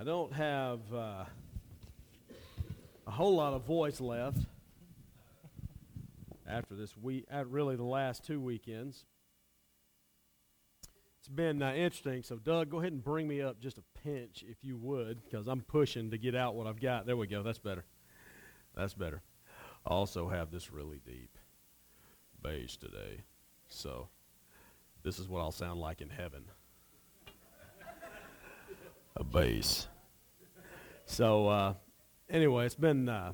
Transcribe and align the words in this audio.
I 0.00 0.02
don't 0.02 0.32
have 0.32 0.80
uh, 0.94 1.24
a 3.06 3.10
whole 3.10 3.36
lot 3.36 3.52
of 3.52 3.66
voice 3.66 4.00
left 4.00 4.38
after 6.48 6.74
this 6.74 6.96
week, 6.96 7.26
at 7.30 7.46
really 7.48 7.76
the 7.76 7.84
last 7.84 8.24
two 8.24 8.40
weekends. 8.40 9.04
It's 11.18 11.28
been 11.28 11.60
uh, 11.60 11.74
interesting. 11.74 12.22
So, 12.22 12.36
Doug, 12.36 12.70
go 12.70 12.78
ahead 12.78 12.92
and 12.92 13.04
bring 13.04 13.28
me 13.28 13.42
up 13.42 13.60
just 13.60 13.76
a 13.76 13.82
pinch 14.02 14.42
if 14.48 14.56
you 14.62 14.78
would, 14.78 15.22
because 15.22 15.46
I'm 15.46 15.60
pushing 15.60 16.10
to 16.12 16.16
get 16.16 16.34
out 16.34 16.54
what 16.54 16.66
I've 16.66 16.80
got. 16.80 17.04
There 17.04 17.18
we 17.18 17.26
go. 17.26 17.42
That's 17.42 17.58
better. 17.58 17.84
That's 18.74 18.94
better. 18.94 19.20
I 19.86 19.90
also 19.90 20.30
have 20.30 20.50
this 20.50 20.72
really 20.72 21.02
deep 21.04 21.36
bass 22.42 22.78
today. 22.78 23.24
So, 23.68 24.08
this 25.02 25.18
is 25.18 25.28
what 25.28 25.40
I'll 25.40 25.52
sound 25.52 25.78
like 25.78 26.00
in 26.00 26.08
heaven 26.08 26.44
a 29.16 29.24
bass. 29.24 29.86
So 31.10 31.48
uh, 31.48 31.74
anyway, 32.30 32.66
it's 32.66 32.76
been 32.76 33.08
uh, 33.08 33.32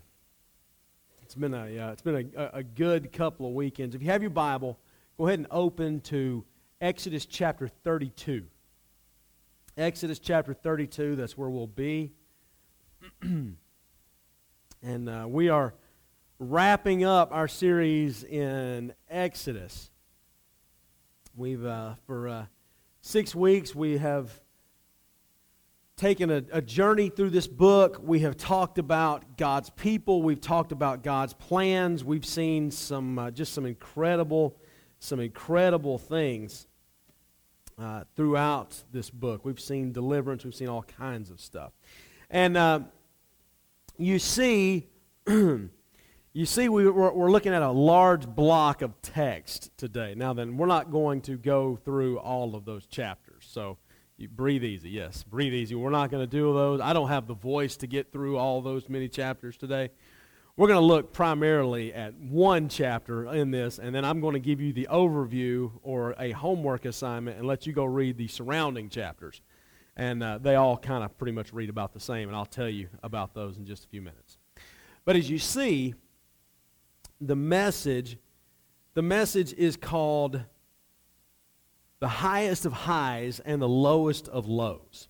it's 1.21 1.35
been 1.35 1.53
a 1.53 1.79
uh, 1.79 1.93
it's 1.93 2.01
been 2.01 2.33
a, 2.35 2.51
a 2.55 2.63
good 2.63 3.13
couple 3.13 3.47
of 3.47 3.53
weekends. 3.53 3.95
If 3.95 4.01
you 4.03 4.11
have 4.11 4.23
your 4.23 4.31
Bible, 4.31 4.79
go 5.19 5.27
ahead 5.27 5.41
and 5.41 5.47
open 5.51 6.01
to 6.01 6.43
Exodus 6.81 7.27
chapter 7.27 7.69
32. 7.69 8.47
Exodus 9.77 10.19
chapter 10.19 10.55
32. 10.55 11.17
That's 11.17 11.37
where 11.37 11.51
we'll 11.51 11.67
be, 11.67 12.15
and 13.21 13.59
uh, 14.83 15.27
we 15.29 15.51
are 15.51 15.75
wrapping 16.39 17.05
up 17.05 17.29
our 17.31 17.47
series 17.47 18.25
in 18.25 18.95
Exodus. 19.11 19.91
We've 21.37 21.65
uh, 21.65 21.97
for 22.07 22.27
uh, 22.27 22.47
six 23.03 23.35
weeks 23.35 23.75
we 23.75 23.99
have 23.99 24.33
taken 25.97 26.31
a, 26.31 26.43
a, 26.53 26.61
journey 26.61 27.09
through 27.09 27.31
this 27.31 27.47
book. 27.47 27.99
We 28.03 28.19
have 28.19 28.37
talked 28.37 28.77
about 28.77 29.39
God's 29.39 29.71
people. 29.71 30.23
We've 30.23 30.43
talked 30.43 30.71
about 30.71 31.03
God's 31.03 31.33
plans. 31.33 32.05
We've 32.05 32.27
seen 32.27 32.71
some 32.71 33.19
uh, 33.19 33.31
just 33.31 33.55
some 33.55 33.65
incredible, 33.65 34.59
some 34.99 35.21
incredible 35.21 35.97
things 35.97 36.67
uh, 37.79 38.05
throughout 38.15 38.83
this 38.93 39.09
book. 39.09 39.47
We've 39.47 39.59
seen 39.59 39.93
deliverance. 39.93 40.45
We've 40.45 40.55
seen 40.55 40.69
all 40.69 40.83
kinds 40.83 41.31
of 41.31 41.41
stuff, 41.41 41.73
and 42.31 42.57
uh, 42.57 42.81
you 43.97 44.19
see. 44.19 44.89
You 46.37 46.45
see, 46.45 46.69
we, 46.69 46.87
we're 46.87 47.31
looking 47.31 47.55
at 47.55 47.63
a 47.63 47.71
large 47.71 48.27
block 48.29 48.83
of 48.83 49.01
text 49.01 49.71
today. 49.79 50.13
Now, 50.15 50.35
then, 50.35 50.59
we're 50.59 50.67
not 50.67 50.91
going 50.91 51.23
to 51.23 51.39
go 51.39 51.77
through 51.77 52.19
all 52.19 52.55
of 52.55 52.67
those 52.67 52.85
chapters. 52.85 53.47
So, 53.49 53.79
you 54.19 54.29
breathe 54.29 54.65
easy, 54.65 54.91
yes, 54.91 55.23
breathe 55.23 55.53
easy. 55.53 55.75
We're 55.75 55.91
not 55.91 56.11
going 56.11 56.23
to 56.23 56.31
do 56.31 56.55
those. 56.55 56.81
I 56.81 56.93
don't 56.93 57.09
have 57.09 57.27
the 57.27 57.35
voice 57.35 57.77
to 57.79 57.87
get 57.87 58.13
through 58.13 58.39
all 58.39 58.63
those 58.63 58.89
many 58.89 59.09
chapters 59.09 59.57
today. 59.57 59.91
We're 60.57 60.69
going 60.69 60.81
to 60.81 60.87
look 60.87 61.13
primarily 61.13 61.93
at 61.93 62.15
one 62.15 62.71
chapter 62.71 63.27
in 63.27 63.51
this, 63.51 63.79
and 63.79 63.95
then 63.95 64.07
I'm 64.07 64.23
going 64.23 64.33
to 64.33 64.41
give 64.41 64.59
you 64.59 64.73
the 64.73 64.89
overview 64.91 65.71
or 65.83 66.15
a 66.19 66.31
homework 66.31 66.87
assignment 66.87 67.37
and 67.37 67.47
let 67.47 67.67
you 67.67 67.75
go 67.75 67.85
read 67.85 68.17
the 68.17 68.27
surrounding 68.29 68.89
chapters. 68.89 69.43
And 69.99 70.23
uh, 70.23 70.39
they 70.39 70.55
all 70.55 70.79
kind 70.79 71.05
of 71.05 71.17
pretty 71.19 71.33
much 71.33 71.53
read 71.53 71.69
about 71.69 71.93
the 71.93 72.01
same, 72.01 72.29
and 72.29 72.37
I'll 72.37 72.47
tell 72.47 72.71
you 72.71 72.89
about 73.03 73.35
those 73.35 73.59
in 73.59 73.67
just 73.67 73.85
a 73.85 73.89
few 73.89 74.01
minutes. 74.01 74.39
But 75.05 75.17
as 75.17 75.29
you 75.29 75.39
see, 75.39 75.95
the 77.21 77.37
message, 77.37 78.17
the 78.95 79.03
message 79.03 79.53
is 79.53 79.77
called 79.77 80.43
the 82.01 82.09
highest 82.09 82.67
of 82.67 82.73
highs 82.73 83.41
and 83.41 83.61
the 83.61 83.69
lowest 83.69 84.29
of 84.29 84.47
lows. 84.47 85.09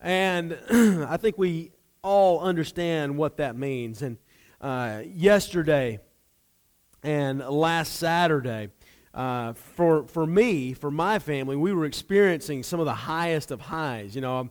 And 0.00 0.58
I 0.70 1.16
think 1.16 1.38
we 1.38 1.72
all 2.02 2.40
understand 2.40 3.16
what 3.16 3.38
that 3.38 3.56
means. 3.56 4.02
And 4.02 4.18
uh, 4.60 5.02
yesterday 5.04 5.98
and 7.02 7.40
last 7.40 7.96
Saturday, 7.96 8.68
uh, 9.12 9.54
for, 9.54 10.06
for 10.06 10.26
me, 10.26 10.74
for 10.74 10.90
my 10.90 11.18
family, 11.18 11.56
we 11.56 11.72
were 11.72 11.86
experiencing 11.86 12.62
some 12.62 12.80
of 12.80 12.86
the 12.86 12.94
highest 12.94 13.50
of 13.50 13.60
highs. 13.60 14.14
You 14.14 14.20
know, 14.20 14.50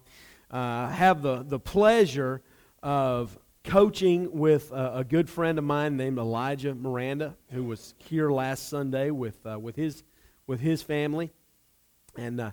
I 0.50 0.86
uh, 0.86 0.90
have 0.90 1.22
the, 1.22 1.44
the 1.44 1.60
pleasure 1.60 2.42
of 2.82 3.38
coaching 3.64 4.32
with 4.32 4.72
a, 4.72 4.98
a, 4.98 5.04
good 5.04 5.30
friend 5.30 5.58
of 5.58 5.64
mine 5.64 5.98
named 5.98 6.18
Elijah 6.18 6.76
Miranda, 6.76 7.36
who 7.52 7.64
was 7.64 7.96
here 7.98 8.30
last 8.30 8.70
Sunday 8.70 9.10
with, 9.10 9.38
uh, 9.46 9.58
with, 9.60 9.76
his, 9.76 10.04
with 10.46 10.60
his 10.60 10.82
family. 10.82 11.32
And 12.18 12.42
uh, 12.42 12.52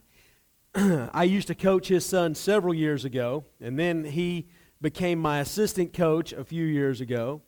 I 1.13 1.25
used 1.25 1.49
to 1.49 1.55
coach 1.55 1.89
his 1.89 2.05
son 2.07 2.35
several 2.35 2.75
years 2.75 3.05
ago, 3.05 3.45
and 3.61 3.79
then 3.79 4.05
he 4.05 4.49
became 4.81 5.19
my 5.19 5.41
assistant 5.41 5.93
coach 5.93 6.33
a 6.33 6.45
few 6.45 6.65
years 6.65 7.01
ago. 7.01 7.43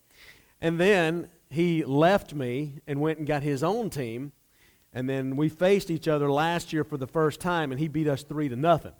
And 0.61 0.79
then 0.81 1.29
he 1.51 1.85
left 1.85 2.35
me 2.35 2.81
and 2.87 3.01
went 3.01 3.19
and 3.19 3.27
got 3.27 3.43
his 3.43 3.63
own 3.63 3.91
team. 3.91 4.33
And 4.93 5.09
then 5.09 5.37
we 5.37 5.49
faced 5.49 5.91
each 5.91 6.07
other 6.07 6.31
last 6.31 6.73
year 6.73 6.85
for 6.85 6.97
the 6.97 7.07
first 7.07 7.41
time, 7.41 7.73
and 7.73 7.81
he 7.81 7.89
beat 7.89 8.07
us 8.07 8.23
three 8.23 8.49
to 8.49 8.57
nothing. 8.57 8.93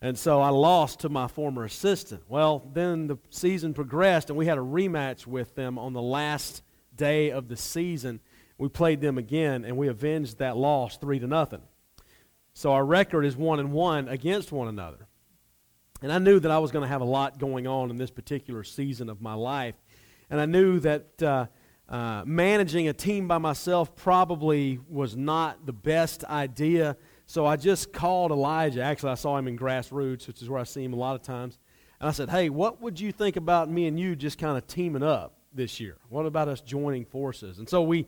And 0.00 0.18
so 0.18 0.40
I 0.40 0.50
lost 0.50 1.00
to 1.00 1.08
my 1.08 1.26
former 1.26 1.64
assistant. 1.64 2.22
Well, 2.28 2.70
then 2.72 3.06
the 3.06 3.18
season 3.30 3.74
progressed, 3.74 4.30
and 4.30 4.38
we 4.38 4.46
had 4.46 4.58
a 4.58 4.62
rematch 4.62 5.26
with 5.26 5.54
them 5.54 5.78
on 5.78 5.92
the 5.92 6.02
last 6.02 6.62
day 6.94 7.30
of 7.30 7.48
the 7.48 7.56
season. 7.56 8.20
We 8.58 8.68
played 8.68 9.00
them 9.00 9.18
again, 9.18 9.64
and 9.64 9.76
we 9.76 9.88
avenged 9.88 10.38
that 10.38 10.56
loss 10.56 10.96
three 10.96 11.18
to 11.18 11.26
nothing. 11.26 11.62
So 12.56 12.72
our 12.72 12.86
record 12.86 13.26
is 13.26 13.36
one 13.36 13.60
and 13.60 13.70
one 13.70 14.08
against 14.08 14.50
one 14.50 14.66
another. 14.66 15.06
And 16.00 16.10
I 16.10 16.16
knew 16.16 16.40
that 16.40 16.50
I 16.50 16.56
was 16.58 16.70
going 16.70 16.84
to 16.84 16.88
have 16.88 17.02
a 17.02 17.04
lot 17.06 17.38
going 17.38 17.66
on 17.66 17.90
in 17.90 17.98
this 17.98 18.10
particular 18.10 18.64
season 18.64 19.10
of 19.10 19.20
my 19.20 19.34
life. 19.34 19.74
And 20.30 20.40
I 20.40 20.46
knew 20.46 20.80
that 20.80 21.22
uh, 21.22 21.46
uh, 21.86 22.22
managing 22.24 22.88
a 22.88 22.94
team 22.94 23.28
by 23.28 23.36
myself 23.36 23.94
probably 23.94 24.80
was 24.88 25.18
not 25.18 25.66
the 25.66 25.74
best 25.74 26.24
idea. 26.24 26.96
So 27.26 27.44
I 27.44 27.56
just 27.56 27.92
called 27.92 28.30
Elijah. 28.30 28.80
Actually, 28.80 29.12
I 29.12 29.16
saw 29.16 29.36
him 29.36 29.48
in 29.48 29.58
Grassroots, 29.58 30.26
which 30.26 30.40
is 30.40 30.48
where 30.48 30.58
I 30.58 30.64
see 30.64 30.82
him 30.82 30.94
a 30.94 30.96
lot 30.96 31.14
of 31.14 31.20
times. 31.20 31.58
And 32.00 32.08
I 32.08 32.12
said, 32.12 32.30
hey, 32.30 32.48
what 32.48 32.80
would 32.80 32.98
you 32.98 33.12
think 33.12 33.36
about 33.36 33.68
me 33.68 33.86
and 33.86 34.00
you 34.00 34.16
just 34.16 34.38
kind 34.38 34.56
of 34.56 34.66
teaming 34.66 35.02
up 35.02 35.36
this 35.52 35.78
year? 35.78 35.98
What 36.08 36.24
about 36.24 36.48
us 36.48 36.62
joining 36.62 37.04
forces? 37.04 37.58
And 37.58 37.68
so 37.68 37.82
we, 37.82 38.06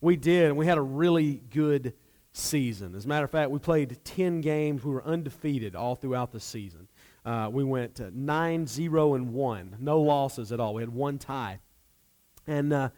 we 0.00 0.16
did, 0.16 0.46
and 0.46 0.56
we 0.56 0.64
had 0.64 0.78
a 0.78 0.82
really 0.82 1.42
good 1.50 1.92
season. 2.32 2.94
As 2.94 3.04
a 3.04 3.08
matter 3.08 3.24
of 3.24 3.30
fact, 3.30 3.50
we 3.50 3.58
played 3.58 3.98
10 4.04 4.40
games. 4.40 4.84
We 4.84 4.92
were 4.92 5.04
undefeated 5.04 5.74
all 5.74 5.94
throughout 5.94 6.32
the 6.32 6.40
season. 6.40 6.88
Uh, 7.24 7.48
we 7.52 7.64
went 7.64 8.00
9 8.14 8.66
0 8.66 9.14
and 9.14 9.32
1. 9.32 9.76
No 9.78 10.00
losses 10.00 10.52
at 10.52 10.60
all. 10.60 10.74
We 10.74 10.82
had 10.82 10.90
one 10.90 11.18
tie. 11.18 11.60
And 12.46 12.72
uh, 12.72 12.90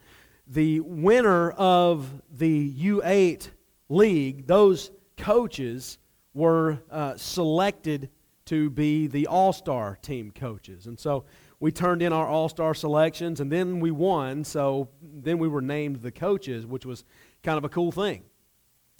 the 0.47 0.81
winner 0.81 1.51
of 1.53 2.09
the 2.31 2.73
U8 2.73 3.49
league, 3.89 4.47
those 4.47 4.91
coaches 5.17 5.99
were 6.35 6.79
uh, 6.91 7.17
selected 7.17 8.11
to 8.47 8.71
be 8.71 9.07
the 9.07 9.27
all 9.27 9.53
star 9.53 9.99
team 10.03 10.31
coaches. 10.31 10.87
And 10.87 10.99
so 10.99 11.25
we 11.61 11.71
turned 11.71 12.03
in 12.03 12.13
our 12.13 12.27
all 12.27 12.49
star 12.49 12.75
selections, 12.75 13.41
and 13.41 13.51
then 13.51 13.81
we 13.81 13.91
won. 13.91 14.45
So 14.45 14.89
then 15.01 15.39
we 15.39 15.49
were 15.49 15.63
named 15.63 15.97
the 16.03 16.11
coaches, 16.11 16.67
which 16.67 16.85
was 16.85 17.05
kind 17.43 17.59
of 17.59 17.65
a 17.65 17.69
cool 17.69 17.93
thing. 17.93 18.25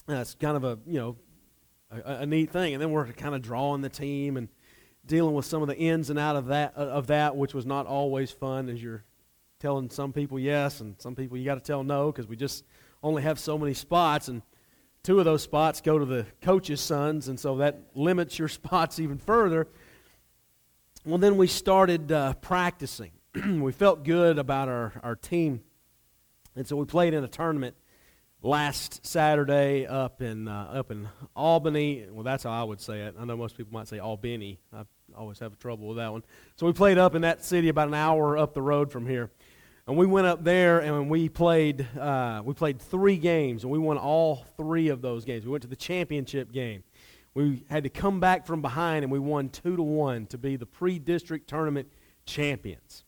That's 0.07 0.35
kind 0.35 0.57
of 0.57 0.65
a 0.65 0.79
you 0.87 0.99
know 0.99 1.17
a, 1.91 2.21
a, 2.21 2.27
neat 2.27 2.51
thing. 2.51 2.75
And 2.75 2.83
then 2.83 2.91
we're 2.91 3.07
kind 3.13 3.35
of 3.35 3.43
drawing 3.43 3.83
the 3.83 3.89
team 3.89 4.37
and 4.37 4.49
dealing 5.07 5.35
with 5.35 5.45
some 5.45 5.63
of 5.63 5.69
the 5.69 5.77
ins 5.77 6.11
and 6.11 6.19
out 6.19 6.37
of 6.37 6.47
that 6.47 6.75
of 6.75 7.09
that, 7.09 7.37
which 7.37 7.55
was 7.55 7.67
not 7.67 7.87
always 7.87 8.31
fun. 8.31 8.69
As 8.69 8.83
you're 8.83 9.05
telling 9.63 9.89
some 9.89 10.13
people 10.13 10.41
yes 10.41 10.81
and 10.81 11.01
some 11.01 11.15
people 11.15 11.39
you 11.39 11.45
got 11.45 11.55
to 11.55 11.61
tell 11.61 11.85
no 11.85 12.11
because 12.11 12.27
we 12.27 12.35
just 12.35 12.65
only 13.01 13.23
have 13.23 13.39
so 13.39 13.57
many 13.57 13.73
spots 13.73 14.27
and 14.27 14.43
two 15.05 15.21
of 15.21 15.25
those 15.25 15.41
spots 15.41 15.81
go 15.81 16.01
to 16.01 16.05
the 16.05 16.27
coach's 16.41 16.81
sons 16.81 17.29
and 17.29 17.39
so 17.39 17.57
that 17.59 17.81
limits 17.95 18.41
your 18.41 18.49
spots 18.61 18.99
even 18.99 19.19
further 19.19 19.69
well 21.05 21.17
then 21.17 21.37
we 21.37 21.47
started 21.47 22.11
uh, 22.11 22.35
practicing 22.35 23.13
we 23.61 23.71
felt 23.71 24.03
good 24.03 24.37
about 24.37 24.69
our, 24.69 24.93
our 25.05 25.15
team 25.15 25.63
and 26.57 26.67
so 26.67 26.75
we 26.75 26.85
played 26.85 27.15
in 27.15 27.23
a 27.23 27.29
tournament 27.29 27.77
last 28.43 29.07
Saturday 29.07 29.87
up 29.87 30.21
in 30.21 30.49
uh, 30.49 30.71
up 30.75 30.91
in 30.91 31.09
Albany. 31.35 32.07
Well, 32.11 32.25
that's 32.25 32.45
how 32.45 32.51
I 32.51 32.65
would 32.65 32.81
say 32.81 33.03
it. 33.03 33.15
I 33.19 33.25
know 33.25 33.37
most 33.37 33.57
people 33.57 33.73
might 33.73 33.89
say 33.89 33.99
Albany. 33.99 34.59
I 34.73 34.83
always 35.17 35.39
have 35.39 35.59
trouble 35.59 35.89
with 35.89 35.99
that 35.99 36.13
one. 36.13 36.23
So 36.57 36.67
we 36.67 36.73
played 36.73 36.99
up 36.99 37.15
in 37.15 37.23
that 37.23 37.45
city 37.45 37.69
about 37.69 37.89
an 37.89 37.95
hour 37.95 38.37
up 38.37 38.55
the 38.55 38.63
road 38.63 38.91
from 38.91 39.07
here, 39.07 39.31
and 39.87 39.97
we 39.97 40.07
went 40.07 40.27
up 40.27 40.43
there 40.45 40.81
and 40.81 41.09
we 41.09 41.29
played. 41.29 41.87
Uh, 41.99 42.43
we 42.45 42.55
played 42.55 42.81
three 42.81 43.17
games, 43.17 43.63
and 43.63 43.73
we 43.73 43.79
won 43.79 43.99
all 43.99 44.45
three 44.57 44.89
of 44.89 45.03
those 45.03 45.25
games. 45.25 45.45
We 45.45 45.53
went 45.53 45.63
to 45.63 45.69
the 45.69 45.77
championship 45.77 46.53
game. 46.53 46.83
We 47.35 47.65
had 47.71 47.85
to 47.85 47.91
come 47.91 48.21
back 48.21 48.47
from 48.47 48.61
behind, 48.61 49.05
and 49.05 49.13
we 49.13 49.19
won 49.19 49.49
two 49.49 49.77
to 49.77 49.83
one 49.83 50.27
to 50.27 50.39
be 50.39 50.57
the 50.57 50.67
pre-district 50.67 51.49
tournament 51.49 51.89
champions. 52.27 53.05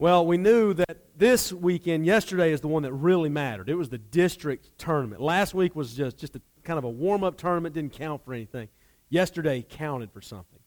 Well, 0.00 0.24
we 0.24 0.38
knew 0.38 0.72
that 0.72 1.18
this 1.18 1.52
weekend, 1.52 2.06
yesterday, 2.06 2.52
is 2.52 2.62
the 2.62 2.68
one 2.68 2.84
that 2.84 2.92
really 2.94 3.28
mattered. 3.28 3.68
It 3.68 3.74
was 3.74 3.90
the 3.90 3.98
district 3.98 4.70
tournament. 4.78 5.20
Last 5.20 5.52
week 5.52 5.76
was 5.76 5.92
just, 5.92 6.16
just 6.16 6.36
a 6.36 6.40
kind 6.64 6.78
of 6.78 6.84
a 6.84 6.88
warm 6.88 7.22
up 7.22 7.36
tournament, 7.36 7.74
didn't 7.74 7.92
count 7.92 8.24
for 8.24 8.32
anything. 8.32 8.70
Yesterday 9.10 9.62
counted 9.68 10.10
for 10.10 10.22
something. 10.22 10.58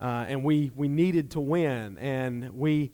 uh, 0.00 0.24
and 0.26 0.42
we, 0.42 0.72
we 0.74 0.88
needed 0.88 1.30
to 1.30 1.40
win, 1.40 1.96
and 1.98 2.50
we, 2.54 2.90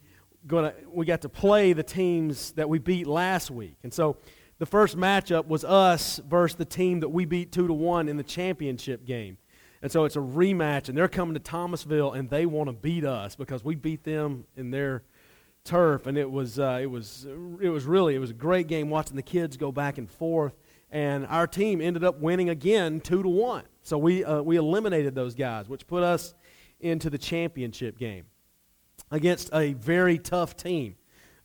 gonna, 0.47 0.75
we 0.93 1.07
got 1.07 1.23
to 1.23 1.31
play 1.31 1.73
the 1.73 1.83
teams 1.83 2.53
that 2.53 2.69
we 2.69 2.79
beat 2.79 3.07
last 3.07 3.51
week. 3.51 3.79
And 3.83 3.91
so 3.91 4.19
the 4.59 4.67
first 4.67 4.95
matchup 4.95 5.47
was 5.47 5.65
us 5.65 6.21
versus 6.29 6.59
the 6.59 6.67
team 6.67 7.01
that 7.01 7.09
we 7.09 7.25
beat 7.25 7.51
2 7.51 7.67
to 7.67 7.73
1 7.73 8.11
in 8.11 8.19
the 8.19 8.23
championship 8.23 9.07
game. 9.07 9.39
And 9.81 9.91
so 9.91 10.05
it's 10.05 10.17
a 10.17 10.21
rematch, 10.21 10.91
and 10.91 10.99
they're 10.99 11.09
coming 11.09 11.33
to 11.33 11.41
Thomasville, 11.41 12.13
and 12.13 12.29
they 12.29 12.45
want 12.45 12.69
to 12.69 12.75
beat 12.75 13.07
us 13.07 13.37
because 13.37 13.65
we 13.65 13.75
beat 13.75 14.05
them 14.05 14.45
in 14.55 14.71
their 14.71 15.03
turf. 15.69 16.07
And 16.07 16.17
it 16.17 16.31
was, 16.31 16.59
uh, 16.59 16.79
it, 16.81 16.87
was, 16.87 17.27
it 17.61 17.69
was 17.69 17.85
really 17.85 18.15
it 18.15 18.19
was 18.19 18.31
a 18.31 18.35
great 18.35 18.67
game 18.67 18.91
watching 18.91 19.17
the 19.17 19.23
kids 19.23 19.57
go 19.57 19.71
back 19.71 19.99
and 19.99 20.11
forth. 20.11 20.55
And 20.91 21.27
our 21.27 21.47
team 21.47 21.81
ended 21.81 22.03
up 22.03 22.19
winning 22.19 22.49
again, 22.49 23.01
2 23.01 23.23
to 23.23 23.29
1. 23.29 23.65
So 23.83 23.99
we, 23.99 24.25
uh, 24.25 24.41
we 24.41 24.57
eliminated 24.57 25.15
those 25.15 25.35
guys, 25.35 25.69
which 25.69 25.87
put 25.87 26.03
us 26.03 26.35
into 26.81 27.11
the 27.11 27.19
championship 27.19 27.99
game 27.99 28.25
against 29.11 29.51
a 29.53 29.75
very 29.75 30.19
tough 30.19 30.57
team. 30.57 30.97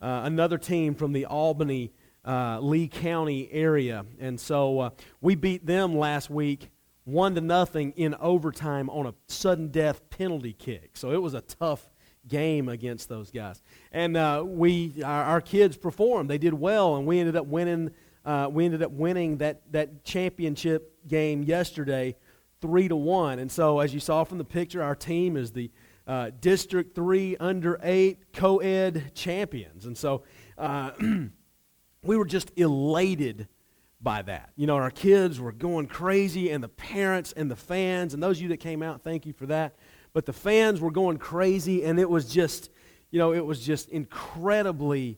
Uh, 0.02 0.22
another 0.24 0.58
team 0.58 0.96
from 0.96 1.12
the 1.12 1.26
Albany, 1.26 1.92
uh, 2.26 2.60
Lee 2.60 2.88
County 2.88 3.50
area. 3.52 4.06
And 4.20 4.40
so 4.40 4.80
uh, 4.80 4.90
we 5.22 5.36
beat 5.36 5.66
them 5.66 5.98
last 5.98 6.30
week 6.30 6.70
one 7.06 7.36
to 7.36 7.42
nothing 7.42 7.92
in 7.98 8.16
overtime 8.16 8.90
on 8.90 9.06
a 9.06 9.14
sudden 9.28 9.68
death 9.70 10.10
penalty 10.10 10.54
kick. 10.54 10.92
So 10.96 11.12
it 11.12 11.22
was 11.22 11.34
a 11.34 11.42
tough 11.42 11.90
game 12.28 12.70
against 12.70 13.10
those 13.10 13.32
guys. 13.32 13.62
And 13.92 14.16
uh, 14.16 14.44
we, 14.46 15.02
our, 15.04 15.24
our, 15.24 15.42
kids 15.42 15.78
performed. 15.78 16.30
They 16.30 16.38
did 16.38 16.54
well, 16.54 16.96
and 16.96 17.06
we 17.06 17.20
ended 17.20 17.36
up 17.36 17.46
winning. 17.46 17.92
Uh, 18.26 18.50
we 18.52 18.66
ended 18.66 18.82
up 18.82 18.92
winning 18.92 19.38
that 19.38 19.62
that 19.72 20.04
championship 20.06 20.98
game 21.08 21.44
yesterday, 21.44 22.16
three 22.62 22.88
to 22.88 22.96
one. 22.96 23.40
And 23.40 23.52
so, 23.52 23.80
as 23.80 23.94
you 23.94 24.00
saw 24.00 24.24
from 24.24 24.38
the 24.38 24.46
picture, 24.46 24.82
our 24.82 24.96
team 24.96 25.36
is 25.36 25.52
the 25.52 25.70
uh, 26.08 26.32
District 26.40 26.96
Three 26.96 27.36
Under 27.38 27.80
Eight 27.84 28.34
Co-ed 28.34 29.12
champions. 29.14 29.86
And 29.86 29.98
so, 29.98 30.24
uh, 30.58 30.92
we 32.04 32.18
were 32.18 32.26
just 32.26 32.52
elated 32.56 33.48
by 34.02 34.22
that. 34.22 34.52
You 34.56 34.68
know, 34.68 34.76
our 34.76 34.92
kids 34.92 35.40
were 35.40 35.54
going 35.54 35.88
crazy, 35.88 36.52
and 36.52 36.64
the 36.64 36.70
parents 36.70 37.34
and 37.34 37.50
the 37.50 37.56
fans, 37.56 38.14
and 38.14 38.22
those 38.22 38.38
of 38.38 38.44
you 38.44 38.50
that 38.50 38.58
came 38.58 38.84
out, 38.84 39.02
thank 39.02 39.26
you 39.26 39.34
for 39.34 39.46
that. 39.48 39.76
But 40.14 40.26
the 40.26 40.34
fans 40.34 40.80
were 40.80 40.92
going 40.92 41.18
crazy, 41.18 41.84
and 41.84 42.00
it 42.00 42.10
was 42.10 42.30
just, 42.30 42.70
you 43.12 43.20
know, 43.20 43.34
it 43.34 43.46
was 43.46 43.60
just 43.60 43.90
incredibly, 43.90 45.18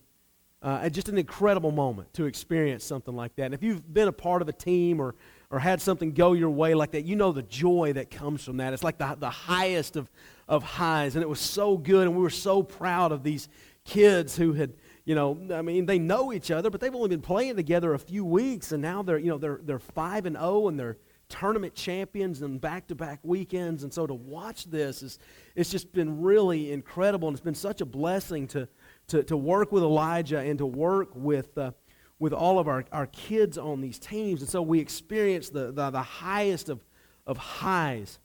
uh, 0.61 0.89
just 0.89 1.09
an 1.09 1.17
incredible 1.17 1.71
moment 1.71 2.13
to 2.13 2.25
experience 2.25 2.83
something 2.83 3.15
like 3.15 3.35
that. 3.35 3.45
And 3.45 3.53
if 3.53 3.61
you've 3.61 3.93
been 3.93 4.07
a 4.07 4.13
part 4.13 4.41
of 4.41 4.47
a 4.47 4.53
team 4.53 5.01
or, 5.01 5.15
or 5.51 5.59
had 5.59 5.81
something 5.81 6.13
go 6.13 6.33
your 6.33 6.49
way 6.49 6.73
like 6.73 6.91
that, 6.91 7.03
you 7.03 7.15
know 7.15 7.31
the 7.31 7.43
joy 7.43 7.93
that 7.93 8.09
comes 8.09 8.43
from 8.43 8.57
that. 8.57 8.73
It's 8.73 8.83
like 8.83 8.97
the, 8.97 9.15
the 9.19 9.29
highest 9.29 9.97
of, 9.97 10.09
of 10.47 10.63
highs, 10.63 11.15
and 11.15 11.23
it 11.23 11.29
was 11.29 11.41
so 11.41 11.77
good, 11.77 12.07
and 12.07 12.15
we 12.15 12.23
were 12.23 12.29
so 12.29 12.63
proud 12.63 13.11
of 13.11 13.23
these 13.23 13.49
kids 13.83 14.35
who 14.35 14.53
had 14.53 14.73
you 15.05 15.13
know, 15.13 15.39
I 15.53 15.61
mean, 15.61 15.85
they 15.85 15.99
know 15.99 16.33
each 16.33 16.49
other, 16.49 16.71
but 16.71 16.81
they've 16.81 16.93
only 16.93 17.09
been 17.09 17.21
playing 17.21 17.55
together 17.55 17.93
a 17.93 17.99
few 17.99 18.25
weeks, 18.25 18.71
and 18.71 18.81
now 18.81 19.03
they're, 19.03 19.19
you 19.19 19.29
know, 19.29 19.37
they're, 19.37 19.59
they're 19.63 19.77
5 19.77 20.25
and 20.25 20.35
0, 20.35 20.67
and 20.67 20.79
they're 20.79 20.97
tournament 21.39 21.75
champions 21.75 22.41
and 22.41 22.61
back-to-back 22.61 23.19
weekends. 23.23 23.83
And 23.83 23.93
so 23.93 24.07
to 24.07 24.13
watch 24.13 24.65
this 24.65 25.03
is, 25.03 25.19
it's 25.55 25.69
just 25.69 25.91
been 25.93 26.21
really 26.21 26.71
incredible, 26.71 27.27
and 27.27 27.35
it's 27.35 27.43
been 27.43 27.55
such 27.55 27.81
a 27.81 27.85
blessing 27.85 28.47
to, 28.49 28.67
to, 29.07 29.23
to 29.23 29.37
work 29.37 29.71
with 29.71 29.83
Elijah 29.83 30.39
and 30.39 30.57
to 30.59 30.65
work 30.65 31.09
with, 31.13 31.57
uh, 31.57 31.71
with 32.19 32.33
all 32.33 32.59
of 32.59 32.67
our, 32.67 32.85
our 32.91 33.07
kids 33.07 33.57
on 33.57 33.81
these 33.81 33.99
teams. 33.99 34.41
And 34.41 34.49
so 34.49 34.61
we 34.61 34.79
experienced 34.79 35.53
the, 35.53 35.71
the, 35.71 35.91
the 35.91 36.01
highest 36.01 36.69
of, 36.69 36.83
of 37.27 37.37
highs. 37.37 38.19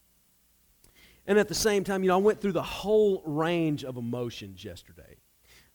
And 1.27 1.39
at 1.39 1.49
the 1.49 1.55
same 1.55 1.85
time, 1.85 2.03
you 2.03 2.09
know, 2.09 2.15
I 2.15 2.23
went 2.23 2.41
through 2.41 2.53
the 2.53 2.63
whole 2.63 3.23
range 3.25 3.85
of 3.85 3.97
emotions 3.97 4.65
yesterday. 4.65 5.17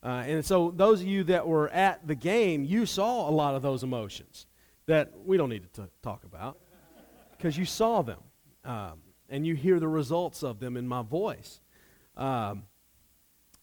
Uh, 0.02 0.24
and 0.26 0.44
so, 0.44 0.70
those 0.70 1.00
of 1.00 1.06
you 1.06 1.24
that 1.24 1.48
were 1.48 1.68
at 1.70 2.06
the 2.06 2.14
game, 2.14 2.64
you 2.64 2.86
saw 2.86 3.28
a 3.28 3.32
lot 3.32 3.54
of 3.54 3.62
those 3.62 3.82
emotions 3.82 4.46
that 4.86 5.10
we 5.24 5.36
don't 5.36 5.48
need 5.48 5.62
to 5.72 5.82
t- 5.82 5.88
talk 6.02 6.22
about 6.24 6.58
because 7.36 7.56
you 7.56 7.64
saw 7.64 8.02
them 8.02 8.18
um, 8.64 9.00
and 9.28 9.46
you 9.46 9.54
hear 9.54 9.78
the 9.80 9.88
results 9.88 10.42
of 10.42 10.60
them 10.60 10.76
in 10.76 10.86
my 10.86 11.02
voice. 11.02 11.60
Um, 12.16 12.64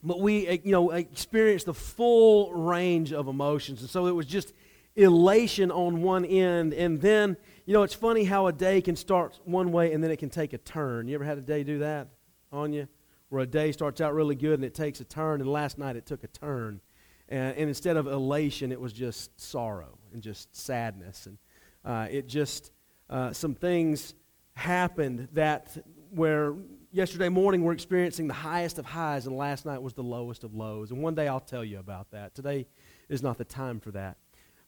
but 0.02 0.20
we, 0.20 0.48
uh, 0.48 0.58
you 0.62 0.72
know, 0.72 0.90
experienced 0.90 1.66
the 1.66 1.74
full 1.74 2.52
range 2.52 3.12
of 3.12 3.26
emotions, 3.26 3.80
and 3.80 3.90
so 3.90 4.06
it 4.06 4.14
was 4.14 4.26
just 4.26 4.52
elation 4.96 5.70
on 5.70 6.02
one 6.02 6.24
end, 6.24 6.72
and 6.74 7.00
then, 7.00 7.36
you 7.66 7.72
know, 7.72 7.82
it's 7.82 7.94
funny 7.94 8.24
how 8.24 8.46
a 8.46 8.52
day 8.52 8.80
can 8.80 8.96
start 8.96 9.40
one 9.44 9.72
way 9.72 9.92
and 9.92 10.04
then 10.04 10.10
it 10.10 10.18
can 10.18 10.30
take 10.30 10.52
a 10.52 10.58
turn. 10.58 11.08
You 11.08 11.14
ever 11.14 11.24
had 11.24 11.38
a 11.38 11.42
day 11.42 11.64
do 11.64 11.78
that 11.78 12.08
on 12.52 12.72
you? 12.72 12.86
where 13.34 13.42
a 13.42 13.46
day 13.46 13.72
starts 13.72 14.00
out 14.00 14.14
really 14.14 14.36
good 14.36 14.54
and 14.54 14.64
it 14.64 14.74
takes 14.74 15.00
a 15.00 15.04
turn, 15.04 15.40
and 15.40 15.50
last 15.50 15.76
night 15.76 15.96
it 15.96 16.06
took 16.06 16.22
a 16.22 16.28
turn. 16.28 16.80
And, 17.28 17.56
and 17.56 17.68
instead 17.68 17.96
of 17.96 18.06
elation, 18.06 18.70
it 18.70 18.80
was 18.80 18.92
just 18.92 19.40
sorrow 19.40 19.98
and 20.12 20.22
just 20.22 20.54
sadness. 20.54 21.26
And 21.26 21.38
uh, 21.84 22.06
it 22.08 22.28
just, 22.28 22.70
uh, 23.10 23.32
some 23.32 23.54
things 23.54 24.14
happened 24.54 25.28
that 25.32 25.76
where 26.10 26.54
yesterday 26.92 27.28
morning 27.28 27.62
we're 27.62 27.72
experiencing 27.72 28.28
the 28.28 28.34
highest 28.34 28.78
of 28.78 28.86
highs, 28.86 29.26
and 29.26 29.36
last 29.36 29.66
night 29.66 29.82
was 29.82 29.94
the 29.94 30.02
lowest 30.02 30.44
of 30.44 30.54
lows. 30.54 30.90
And 30.90 31.02
one 31.02 31.14
day 31.14 31.26
I'll 31.26 31.40
tell 31.40 31.64
you 31.64 31.78
about 31.78 32.10
that. 32.12 32.34
Today 32.34 32.66
is 33.08 33.22
not 33.22 33.36
the 33.36 33.44
time 33.44 33.80
for 33.80 33.90
that. 33.90 34.16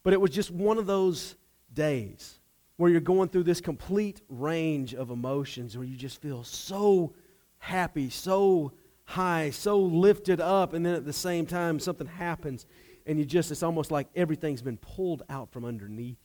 But 0.02 0.12
it 0.12 0.20
was 0.20 0.30
just 0.30 0.50
one 0.50 0.78
of 0.78 0.86
those 0.86 1.36
days 1.72 2.40
where 2.76 2.90
you're 2.90 3.00
going 3.00 3.28
through 3.28 3.44
this 3.44 3.60
complete 3.60 4.20
range 4.28 4.94
of 4.94 5.10
emotions 5.10 5.76
where 5.76 5.86
you 5.86 5.96
just 5.96 6.20
feel 6.20 6.44
so 6.44 7.14
happy, 7.58 8.10
so 8.10 8.72
high, 9.04 9.50
so 9.50 9.80
lifted 9.80 10.40
up, 10.40 10.74
and 10.74 10.84
then 10.84 10.94
at 10.94 11.04
the 11.04 11.12
same 11.12 11.46
time 11.46 11.78
something 11.78 12.06
happens, 12.06 12.66
and 13.06 13.18
you 13.18 13.24
just, 13.24 13.50
it's 13.50 13.62
almost 13.62 13.90
like 13.90 14.08
everything's 14.14 14.62
been 14.62 14.76
pulled 14.76 15.22
out 15.30 15.50
from 15.52 15.64
underneath 15.64 16.18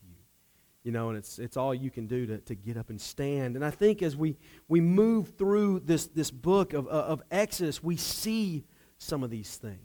you. 0.83 0.91
Know, 0.91 1.09
and 1.09 1.17
it's, 1.17 1.39
it's 1.39 1.57
all 1.57 1.73
you 1.73 1.91
can 1.91 2.07
do 2.07 2.25
to, 2.25 2.37
to 2.39 2.55
get 2.55 2.77
up 2.77 2.89
and 2.89 2.99
stand. 2.99 3.55
And 3.55 3.63
I 3.63 3.71
think 3.71 4.01
as 4.01 4.15
we, 4.15 4.37
we 4.67 4.81
move 4.81 5.35
through 5.37 5.81
this, 5.81 6.07
this 6.07 6.31
book 6.31 6.73
of, 6.73 6.87
of 6.87 7.21
Exodus, 7.31 7.83
we 7.83 7.97
see 7.97 8.65
some 8.97 9.23
of 9.23 9.29
these 9.29 9.57
things. 9.57 9.79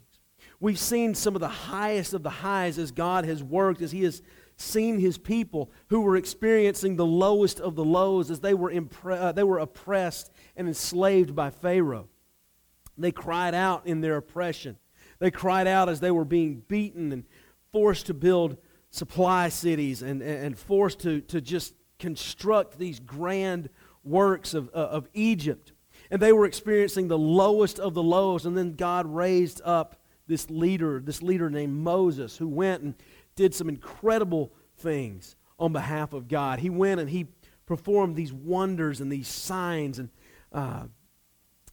We've 0.58 0.78
seen 0.78 1.14
some 1.14 1.34
of 1.34 1.40
the 1.40 1.48
highest 1.48 2.14
of 2.14 2.22
the 2.22 2.30
highs 2.30 2.78
as 2.78 2.90
God 2.90 3.24
has 3.26 3.42
worked, 3.42 3.82
as 3.82 3.92
He 3.92 4.04
has 4.04 4.22
seen 4.56 4.98
His 4.98 5.18
people 5.18 5.70
who 5.88 6.00
were 6.00 6.16
experiencing 6.16 6.96
the 6.96 7.04
lowest 7.04 7.60
of 7.60 7.76
the 7.76 7.84
lows, 7.84 8.30
as 8.30 8.40
they 8.40 8.54
were, 8.54 8.72
impre- 8.72 9.20
uh, 9.20 9.32
they 9.32 9.44
were 9.44 9.58
oppressed 9.58 10.30
and 10.56 10.66
enslaved 10.66 11.34
by 11.34 11.50
Pharaoh. 11.50 12.08
They 12.96 13.12
cried 13.12 13.54
out 13.54 13.86
in 13.86 14.00
their 14.00 14.16
oppression. 14.16 14.78
They 15.18 15.30
cried 15.30 15.66
out 15.66 15.88
as 15.88 16.00
they 16.00 16.10
were 16.10 16.24
being 16.24 16.62
beaten 16.66 17.12
and 17.12 17.24
forced 17.72 18.06
to 18.06 18.14
build 18.14 18.56
supply 18.96 19.48
cities 19.48 20.02
and, 20.02 20.22
and 20.22 20.58
forced 20.58 21.00
to, 21.00 21.20
to 21.22 21.40
just 21.40 21.74
construct 21.98 22.78
these 22.78 22.98
grand 22.98 23.68
works 24.04 24.54
of, 24.54 24.68
uh, 24.74 24.78
of 24.78 25.08
Egypt. 25.14 25.72
And 26.10 26.20
they 26.20 26.32
were 26.32 26.46
experiencing 26.46 27.08
the 27.08 27.18
lowest 27.18 27.78
of 27.78 27.94
the 27.94 28.02
lows. 28.02 28.46
And 28.46 28.56
then 28.56 28.74
God 28.74 29.06
raised 29.06 29.60
up 29.64 30.00
this 30.26 30.48
leader, 30.50 31.00
this 31.00 31.22
leader 31.22 31.50
named 31.50 31.74
Moses, 31.74 32.36
who 32.36 32.48
went 32.48 32.82
and 32.82 32.94
did 33.34 33.54
some 33.54 33.68
incredible 33.68 34.52
things 34.78 35.36
on 35.58 35.72
behalf 35.72 36.12
of 36.12 36.28
God. 36.28 36.58
He 36.58 36.70
went 36.70 37.00
and 37.00 37.10
he 37.10 37.26
performed 37.66 38.16
these 38.16 38.32
wonders 38.32 39.00
and 39.00 39.10
these 39.10 39.28
signs 39.28 39.98
and 39.98 40.08
uh, 40.52 40.84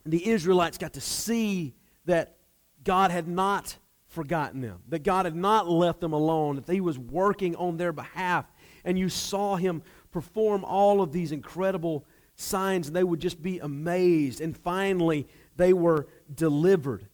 the 0.05 0.27
Israelites 0.27 0.77
got 0.77 0.93
to 0.93 1.01
see 1.01 1.75
that 2.05 2.35
God 2.83 3.11
had 3.11 3.27
not 3.27 3.77
forgotten 4.13 4.61
them, 4.61 4.79
that 4.89 5.03
God 5.03 5.25
had 5.25 5.35
not 5.35 5.67
left 5.67 5.99
them 5.99 6.13
alone, 6.13 6.55
that 6.55 6.71
He 6.71 6.81
was 6.81 6.97
working 6.97 7.55
on 7.55 7.77
their 7.77 7.91
behalf. 7.91 8.45
And 8.85 8.97
you 8.97 9.09
saw 9.09 9.55
Him 9.55 9.81
perform 10.11 10.63
all 10.63 11.01
of 11.01 11.11
these 11.11 11.31
incredible 11.31 12.05
signs, 12.35 12.87
and 12.87 12.95
they 12.95 13.03
would 13.03 13.19
just 13.19 13.41
be 13.41 13.59
amazed. 13.59 14.39
And 14.39 14.55
finally, 14.55 15.27
they 15.57 15.73
were 15.73 16.07
delivered. 16.33 17.07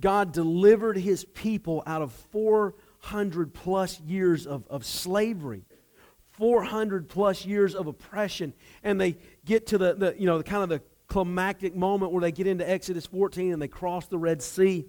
God 0.00 0.32
delivered 0.32 0.96
His 0.96 1.24
people 1.24 1.82
out 1.84 2.00
of 2.00 2.12
400 2.12 3.52
plus 3.52 4.00
years 4.00 4.46
of, 4.46 4.66
of 4.68 4.86
slavery. 4.86 5.64
400 6.38 7.08
plus 7.08 7.46
years 7.46 7.74
of 7.74 7.86
oppression 7.86 8.52
and 8.82 9.00
they 9.00 9.16
get 9.46 9.68
to 9.68 9.78
the, 9.78 9.94
the 9.94 10.14
you 10.18 10.26
know 10.26 10.36
the 10.36 10.44
kind 10.44 10.62
of 10.62 10.68
the 10.68 10.82
climactic 11.08 11.74
moment 11.74 12.12
where 12.12 12.20
they 12.20 12.32
get 12.32 12.46
into 12.46 12.68
Exodus 12.68 13.06
14 13.06 13.54
and 13.54 13.62
they 13.62 13.68
cross 13.68 14.06
the 14.06 14.18
Red 14.18 14.42
Sea. 14.42 14.86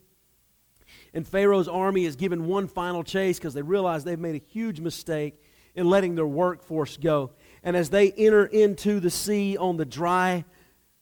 And 1.13 1.27
Pharaoh's 1.27 1.67
army 1.67 2.05
is 2.05 2.15
given 2.15 2.47
one 2.47 2.67
final 2.67 3.03
chase 3.03 3.37
because 3.37 3.53
they 3.53 3.61
realize 3.61 4.03
they've 4.03 4.19
made 4.19 4.35
a 4.35 4.51
huge 4.51 4.79
mistake 4.79 5.41
in 5.75 5.89
letting 5.89 6.15
their 6.15 6.27
workforce 6.27 6.97
go. 6.97 7.31
And 7.63 7.75
as 7.75 7.89
they 7.89 8.11
enter 8.11 8.45
into 8.45 8.99
the 8.99 9.09
sea 9.09 9.57
on 9.57 9.77
the 9.77 9.85
dry 9.85 10.45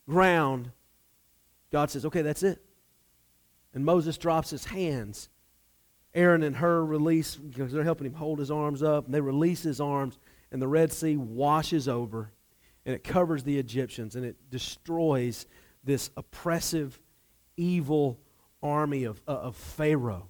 ground, 0.08 0.72
God 1.72 1.90
says, 1.90 2.06
Okay, 2.06 2.22
that's 2.22 2.44
it. 2.44 2.62
And 3.74 3.86
Moses 3.86 4.18
drops 4.18 4.50
his 4.50 4.66
hands. 4.66 5.30
Aaron 6.14 6.44
and 6.44 6.56
Hur 6.56 6.84
release, 6.84 7.36
because 7.36 7.74
they're 7.74 7.84
helping 7.84 8.08
him 8.08 8.14
hold 8.14 8.40
his 8.40 8.50
arms 8.50 8.82
up, 8.82 9.06
and 9.06 9.14
they 9.14 9.20
release 9.20 9.64
his 9.64 9.82
arms, 9.82 10.18
and 10.52 10.62
the 10.62 10.68
Red 10.68 10.94
Sea 10.94 11.18
washes 11.18 11.90
over 11.90 12.32
and 12.86 12.94
it 12.94 13.04
covers 13.04 13.44
the 13.44 13.58
Egyptians 13.58 14.16
and 14.16 14.26
it 14.26 14.38
destroys 14.50 15.48
this 15.84 16.10
oppressive, 16.16 17.00
evil 17.58 18.20
army 18.62 19.04
of, 19.04 19.22
uh, 19.28 19.32
of 19.32 19.56
Pharaoh. 19.56 20.30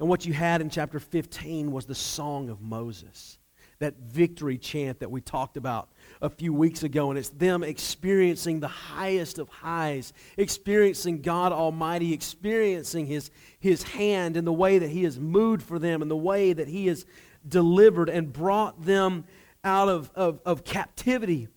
And 0.00 0.08
what 0.08 0.24
you 0.24 0.32
had 0.32 0.62
in 0.62 0.70
chapter 0.70 0.98
15 0.98 1.70
was 1.70 1.84
the 1.84 1.94
song 1.94 2.48
of 2.48 2.62
Moses, 2.62 3.38
that 3.80 3.98
victory 3.98 4.56
chant 4.56 5.00
that 5.00 5.10
we 5.10 5.20
talked 5.20 5.58
about 5.58 5.90
a 6.22 6.30
few 6.30 6.54
weeks 6.54 6.82
ago. 6.82 7.10
And 7.10 7.18
it's 7.18 7.28
them 7.28 7.62
experiencing 7.62 8.60
the 8.60 8.68
highest 8.68 9.38
of 9.38 9.50
highs, 9.50 10.14
experiencing 10.38 11.20
God 11.20 11.52
Almighty, 11.52 12.14
experiencing 12.14 13.06
His, 13.06 13.30
his 13.58 13.82
hand 13.82 14.38
in 14.38 14.46
the 14.46 14.52
way 14.52 14.78
that 14.78 14.88
He 14.88 15.04
has 15.04 15.20
moved 15.20 15.62
for 15.62 15.78
them, 15.78 16.00
and 16.00 16.10
the 16.10 16.16
way 16.16 16.54
that 16.54 16.66
He 16.66 16.86
has 16.86 17.04
delivered 17.46 18.08
and 18.08 18.32
brought 18.32 18.82
them 18.82 19.24
out 19.62 19.90
of, 19.90 20.10
of, 20.14 20.40
of 20.46 20.64
captivity. 20.64 21.48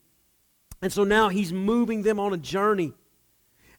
And 0.81 0.91
so 0.91 1.05
now 1.05 1.29
He's 1.29 1.53
moving 1.53 2.03
them 2.03 2.19
on 2.19 2.33
a 2.33 2.37
journey. 2.37 2.91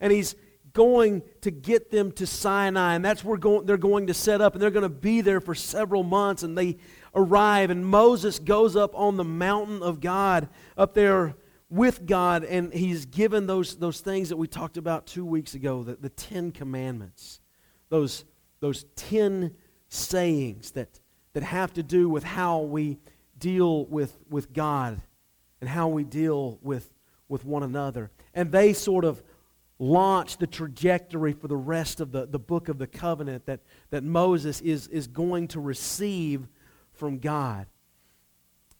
And 0.00 0.10
He's 0.10 0.34
going 0.74 1.22
to 1.40 1.50
get 1.50 1.90
them 1.90 2.12
to 2.12 2.26
Sinai, 2.26 2.94
and 2.94 3.04
that's 3.04 3.24
where 3.24 3.38
they're 3.62 3.76
going 3.76 4.08
to 4.08 4.14
set 4.14 4.40
up, 4.40 4.52
and 4.52 4.60
they're 4.62 4.70
going 4.70 4.82
to 4.82 4.88
be 4.88 5.22
there 5.22 5.40
for 5.40 5.54
several 5.54 6.02
months. 6.02 6.42
And 6.42 6.58
they 6.58 6.76
arrive, 7.14 7.70
and 7.70 7.86
Moses 7.86 8.38
goes 8.38 8.76
up 8.76 8.94
on 8.94 9.16
the 9.16 9.24
mountain 9.24 9.82
of 9.82 10.00
God, 10.00 10.48
up 10.76 10.92
there 10.92 11.36
with 11.70 12.06
God, 12.06 12.44
and 12.44 12.72
he's 12.72 13.06
given 13.06 13.46
those, 13.46 13.76
those 13.76 14.00
things 14.00 14.28
that 14.28 14.36
we 14.36 14.46
talked 14.46 14.76
about 14.76 15.06
two 15.06 15.24
weeks 15.24 15.54
ago, 15.54 15.82
the, 15.82 15.94
the 15.94 16.10
Ten 16.10 16.52
Commandments, 16.52 17.40
those, 17.88 18.24
those 18.60 18.84
ten 18.96 19.54
sayings 19.88 20.72
that, 20.72 21.00
that 21.32 21.42
have 21.42 21.72
to 21.74 21.82
do 21.82 22.08
with 22.08 22.24
how 22.24 22.60
we 22.60 22.98
deal 23.38 23.86
with, 23.86 24.16
with 24.28 24.52
God 24.52 25.00
and 25.60 25.70
how 25.70 25.88
we 25.88 26.04
deal 26.04 26.58
with, 26.62 26.92
with 27.28 27.44
one 27.44 27.62
another. 27.62 28.10
And 28.34 28.52
they 28.52 28.72
sort 28.72 29.04
of 29.04 29.22
launch 29.78 30.38
the 30.38 30.46
trajectory 30.46 31.32
for 31.32 31.48
the 31.48 31.56
rest 31.56 32.00
of 32.00 32.12
the, 32.12 32.26
the 32.26 32.38
book 32.38 32.68
of 32.68 32.78
the 32.78 32.86
covenant 32.86 33.46
that, 33.46 33.60
that 33.90 34.04
Moses 34.04 34.60
is, 34.60 34.86
is 34.88 35.06
going 35.06 35.48
to 35.48 35.60
receive 35.60 36.46
from 36.92 37.18
God. 37.18 37.66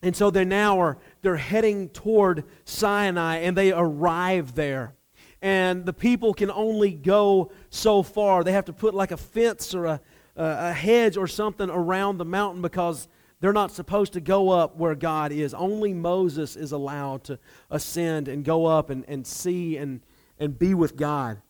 And 0.03 0.15
so 0.15 0.31
they 0.31 0.45
now 0.45 0.81
are 0.81 0.99
they're 1.23 1.37
heading 1.37 1.89
toward 1.89 2.45
Sinai 2.65 3.39
and 3.39 3.57
they 3.57 3.73
arrive 3.73 4.55
there. 4.55 4.95
And 5.41 5.85
the 5.85 5.93
people 5.93 6.33
can 6.33 6.51
only 6.51 6.93
go 6.93 7.51
so 7.71 8.03
far. 8.03 8.45
They 8.45 8.53
have 8.53 8.67
to 8.67 8.73
put 8.73 8.95
like 8.95 9.11
a 9.11 9.17
fence 9.17 9.75
or 9.75 9.87
a, 9.87 10.01
a 10.37 10.73
hedge 10.73 11.17
or 11.17 11.27
something 11.27 11.71
around 11.71 12.19
the 12.19 12.25
mountain 12.25 12.63
because 12.63 13.09
they're 13.41 13.53
not 13.53 13.73
supposed 13.73 14.13
to 14.15 14.21
go 14.21 14.51
up 14.51 14.77
where 14.77 14.95
God 14.95 15.33
is. 15.33 15.53
Only 15.53 15.93
Moses 15.93 16.57
is 16.57 16.73
allowed 16.73 17.25
to 17.25 17.39
ascend 17.71 18.29
and 18.29 18.45
go 18.45 18.67
up 18.67 18.91
and, 18.91 19.05
and 19.09 19.27
see 19.27 19.77
and, 19.77 20.01
and 20.38 20.59
be 20.59 20.75
with 20.75 20.97
God. 20.97 21.41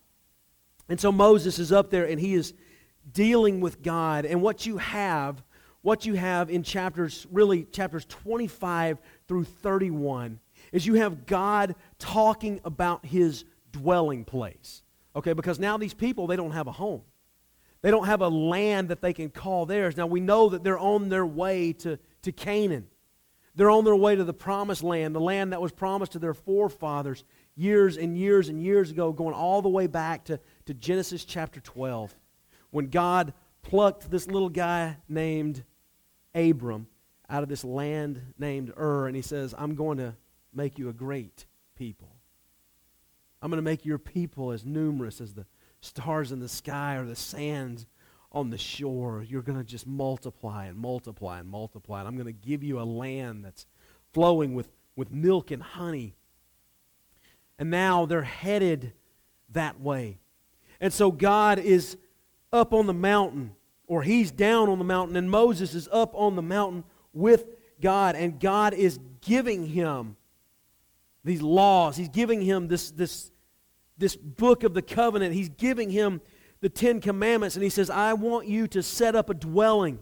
And 0.88 1.00
so 1.00 1.10
Moses 1.10 1.58
is 1.58 1.72
up 1.72 1.90
there 1.90 2.04
and 2.04 2.20
he 2.20 2.34
is 2.34 2.54
dealing 3.10 3.60
with 3.60 3.82
God. 3.82 4.24
And 4.24 4.42
what 4.42 4.66
you 4.66 4.78
have, 4.78 5.42
what 5.82 6.06
you 6.06 6.14
have 6.14 6.50
in 6.50 6.62
chapters, 6.62 7.26
really 7.30 7.64
chapters 7.64 8.04
25 8.06 8.98
through 9.28 9.44
31, 9.44 10.40
is 10.72 10.86
you 10.86 10.94
have 10.94 11.26
God 11.26 11.74
talking 11.98 12.60
about 12.64 13.06
his 13.06 13.44
dwelling 13.72 14.24
place. 14.24 14.82
Okay, 15.16 15.32
because 15.32 15.58
now 15.58 15.76
these 15.76 15.94
people, 15.94 16.26
they 16.26 16.36
don't 16.36 16.52
have 16.52 16.66
a 16.66 16.72
home. 16.72 17.02
They 17.82 17.90
don't 17.90 18.06
have 18.06 18.22
a 18.22 18.28
land 18.28 18.88
that 18.88 19.02
they 19.02 19.12
can 19.12 19.28
call 19.28 19.66
theirs. 19.66 19.96
Now 19.96 20.06
we 20.06 20.20
know 20.20 20.48
that 20.48 20.64
they're 20.64 20.78
on 20.78 21.10
their 21.10 21.26
way 21.26 21.74
to, 21.74 21.98
to 22.22 22.32
Canaan. 22.32 22.86
They're 23.54 23.70
on 23.70 23.84
their 23.84 23.94
way 23.94 24.16
to 24.16 24.24
the 24.24 24.32
promised 24.32 24.82
land, 24.82 25.14
the 25.14 25.20
land 25.20 25.52
that 25.52 25.60
was 25.60 25.70
promised 25.70 26.12
to 26.12 26.18
their 26.18 26.34
forefathers 26.34 27.24
years 27.56 27.96
and 27.96 28.16
years 28.16 28.48
and 28.48 28.60
years 28.60 28.90
ago, 28.90 29.12
going 29.12 29.34
all 29.34 29.62
the 29.62 29.68
way 29.68 29.86
back 29.86 30.24
to, 30.24 30.40
to 30.66 30.74
Genesis 30.74 31.24
chapter 31.24 31.60
12, 31.60 32.14
when 32.70 32.88
God 32.88 33.32
plucked 33.62 34.10
this 34.10 34.26
little 34.26 34.48
guy 34.48 34.96
named 35.08 35.64
Abram 36.34 36.86
out 37.28 37.42
of 37.42 37.48
this 37.48 37.64
land 37.64 38.20
named 38.38 38.72
Ur, 38.76 39.06
and 39.06 39.16
he 39.16 39.22
says, 39.22 39.54
I'm 39.56 39.74
going 39.74 39.98
to 39.98 40.14
make 40.52 40.78
you 40.78 40.88
a 40.88 40.92
great 40.92 41.46
people. 41.76 42.08
I'm 43.40 43.50
going 43.50 43.58
to 43.58 43.62
make 43.62 43.84
your 43.84 43.98
people 43.98 44.52
as 44.52 44.64
numerous 44.64 45.20
as 45.20 45.34
the 45.34 45.46
stars 45.80 46.32
in 46.32 46.40
the 46.40 46.48
sky 46.48 46.96
or 46.96 47.04
the 47.04 47.16
sands 47.16 47.86
on 48.32 48.50
the 48.50 48.58
shore. 48.58 49.24
You're 49.26 49.42
going 49.42 49.58
to 49.58 49.64
just 49.64 49.86
multiply 49.86 50.66
and 50.66 50.76
multiply 50.76 51.40
and 51.40 51.48
multiply. 51.48 52.00
And 52.00 52.08
I'm 52.08 52.16
going 52.16 52.26
to 52.26 52.32
give 52.32 52.62
you 52.62 52.80
a 52.80 52.84
land 52.84 53.44
that's 53.44 53.66
flowing 54.12 54.54
with, 54.54 54.68
with 54.96 55.12
milk 55.12 55.50
and 55.50 55.62
honey. 55.62 56.16
And 57.58 57.70
now 57.70 58.06
they're 58.06 58.22
headed 58.22 58.92
that 59.50 59.80
way. 59.80 60.18
And 60.80 60.92
so 60.92 61.10
God 61.10 61.58
is 61.58 61.96
up 62.52 62.72
on 62.72 62.86
the 62.86 62.94
mountain, 62.94 63.52
or 63.86 64.02
he's 64.02 64.30
down 64.30 64.68
on 64.68 64.78
the 64.78 64.84
mountain, 64.84 65.16
and 65.16 65.30
Moses 65.30 65.74
is 65.74 65.88
up 65.92 66.14
on 66.14 66.36
the 66.36 66.42
mountain 66.42 66.84
with 67.12 67.46
God, 67.80 68.16
and 68.16 68.38
God 68.40 68.74
is 68.74 68.98
giving 69.20 69.66
him 69.66 70.16
these 71.24 71.42
laws. 71.42 71.96
He's 71.96 72.08
giving 72.08 72.42
him 72.42 72.68
this, 72.68 72.90
this, 72.90 73.30
this 73.98 74.16
book 74.16 74.62
of 74.62 74.74
the 74.74 74.82
covenant. 74.82 75.34
He's 75.34 75.48
giving 75.48 75.90
him 75.90 76.20
the 76.60 76.68
Ten 76.68 77.00
Commandments, 77.00 77.56
and 77.56 77.62
he 77.62 77.70
says, 77.70 77.90
I 77.90 78.12
want 78.14 78.46
you 78.46 78.66
to 78.68 78.82
set 78.82 79.14
up 79.14 79.30
a 79.30 79.34
dwelling. 79.34 79.98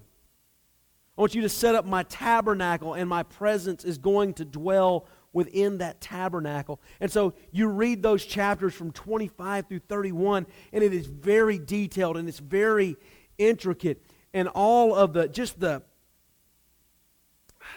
I 1.17 1.21
want 1.21 1.35
you 1.35 1.43
to 1.43 1.49
set 1.49 1.75
up 1.75 1.85
my 1.85 2.03
tabernacle, 2.05 2.95
and 2.95 3.09
my 3.09 3.23
presence 3.23 3.85
is 3.85 3.99
going 3.99 4.35
to 4.35 4.45
dwell 4.45 5.07
within 5.33 5.79
that 5.79 6.01
tabernacle. 6.01 6.81
And 7.01 7.11
so 7.11 7.35
you 7.51 7.69
read 7.69 8.03
those 8.03 8.25
chapters 8.25 8.75
from 8.75 8.93
25 8.93 9.67
through 9.67 9.81
31, 9.81 10.47
and 10.73 10.85
it 10.85 10.93
is 10.93 11.07
very 11.07 11.59
detailed 11.59 12.17
and 12.17 12.29
it's 12.29 12.39
very 12.39 12.97
intricate. 13.39 14.05
And 14.35 14.49
all 14.49 14.95
of 14.95 15.13
the, 15.13 15.29
just 15.29 15.61
the, 15.61 15.83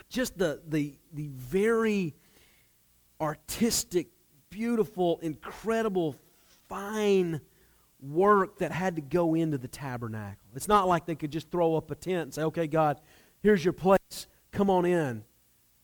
just 0.09 0.37
the, 0.37 0.61
the, 0.67 0.97
the 1.13 1.27
very 1.27 2.15
artistic, 3.19 4.07
beautiful, 4.49 5.19
incredible, 5.21 6.15
fine 6.67 7.41
work 8.01 8.59
that 8.59 8.71
had 8.71 8.95
to 8.95 9.01
go 9.01 9.35
into 9.35 9.57
the 9.57 9.67
tabernacle. 9.67 10.43
It's 10.55 10.67
not 10.67 10.87
like 10.87 11.05
they 11.05 11.15
could 11.15 11.31
just 11.31 11.49
throw 11.49 11.75
up 11.75 11.91
a 11.91 11.95
tent 11.95 12.21
and 12.21 12.33
say, 12.33 12.43
okay, 12.43 12.67
God, 12.67 12.99
here's 13.41 13.63
your 13.63 13.73
place. 13.73 14.27
Come 14.51 14.69
on 14.69 14.85
in. 14.85 15.23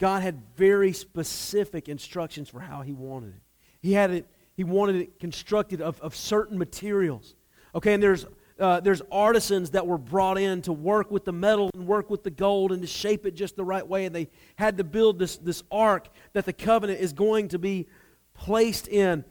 God 0.02 0.24
had 0.24 0.42
very 0.56 0.94
specific 0.94 1.88
instructions 1.88 2.50
for 2.50 2.60
how 2.60 2.82
he 2.82 2.92
wanted 2.92 3.36
it. 3.36 3.42
He 3.82 3.94
had 3.94 4.10
it, 4.10 4.26
he 4.56 4.64
wanted 4.64 4.96
it 4.96 5.20
constructed 5.20 5.80
of, 5.80 6.02
of 6.02 6.16
certain 6.16 6.58
materials. 6.58 7.36
Okay, 7.76 7.94
and 7.94 8.02
there's 8.02 8.26
uh, 8.60 8.80
there's 8.80 9.04
artisans 9.12 9.72
that 9.72 9.86
were 9.86 10.00
brought 10.00 10.40
in 10.40 10.64
to 10.64 10.74
work 10.74 11.12
with 11.12 11.24
the 11.24 11.32
metal 11.32 11.70
and 11.76 11.86
work 11.86 12.10
with 12.10 12.24
the 12.24 12.32
gold 12.32 12.72
and 12.72 12.82
to 12.82 12.88
shape 12.88 13.28
it 13.28 13.36
just 13.36 13.56
the 13.56 13.64
right 13.64 13.88
way. 13.88 14.06
And 14.06 14.16
they 14.16 14.28
had 14.56 14.78
to 14.80 14.84
build 14.84 15.20
this, 15.20 15.38
this 15.38 15.64
ark 15.72 16.08
that 16.34 16.46
the 16.46 16.54
covenant 16.54 17.00
is 17.00 17.14
going 17.14 17.50
to 17.50 17.60
be 17.60 17.88
placed 18.34 18.88
in. 18.88 19.24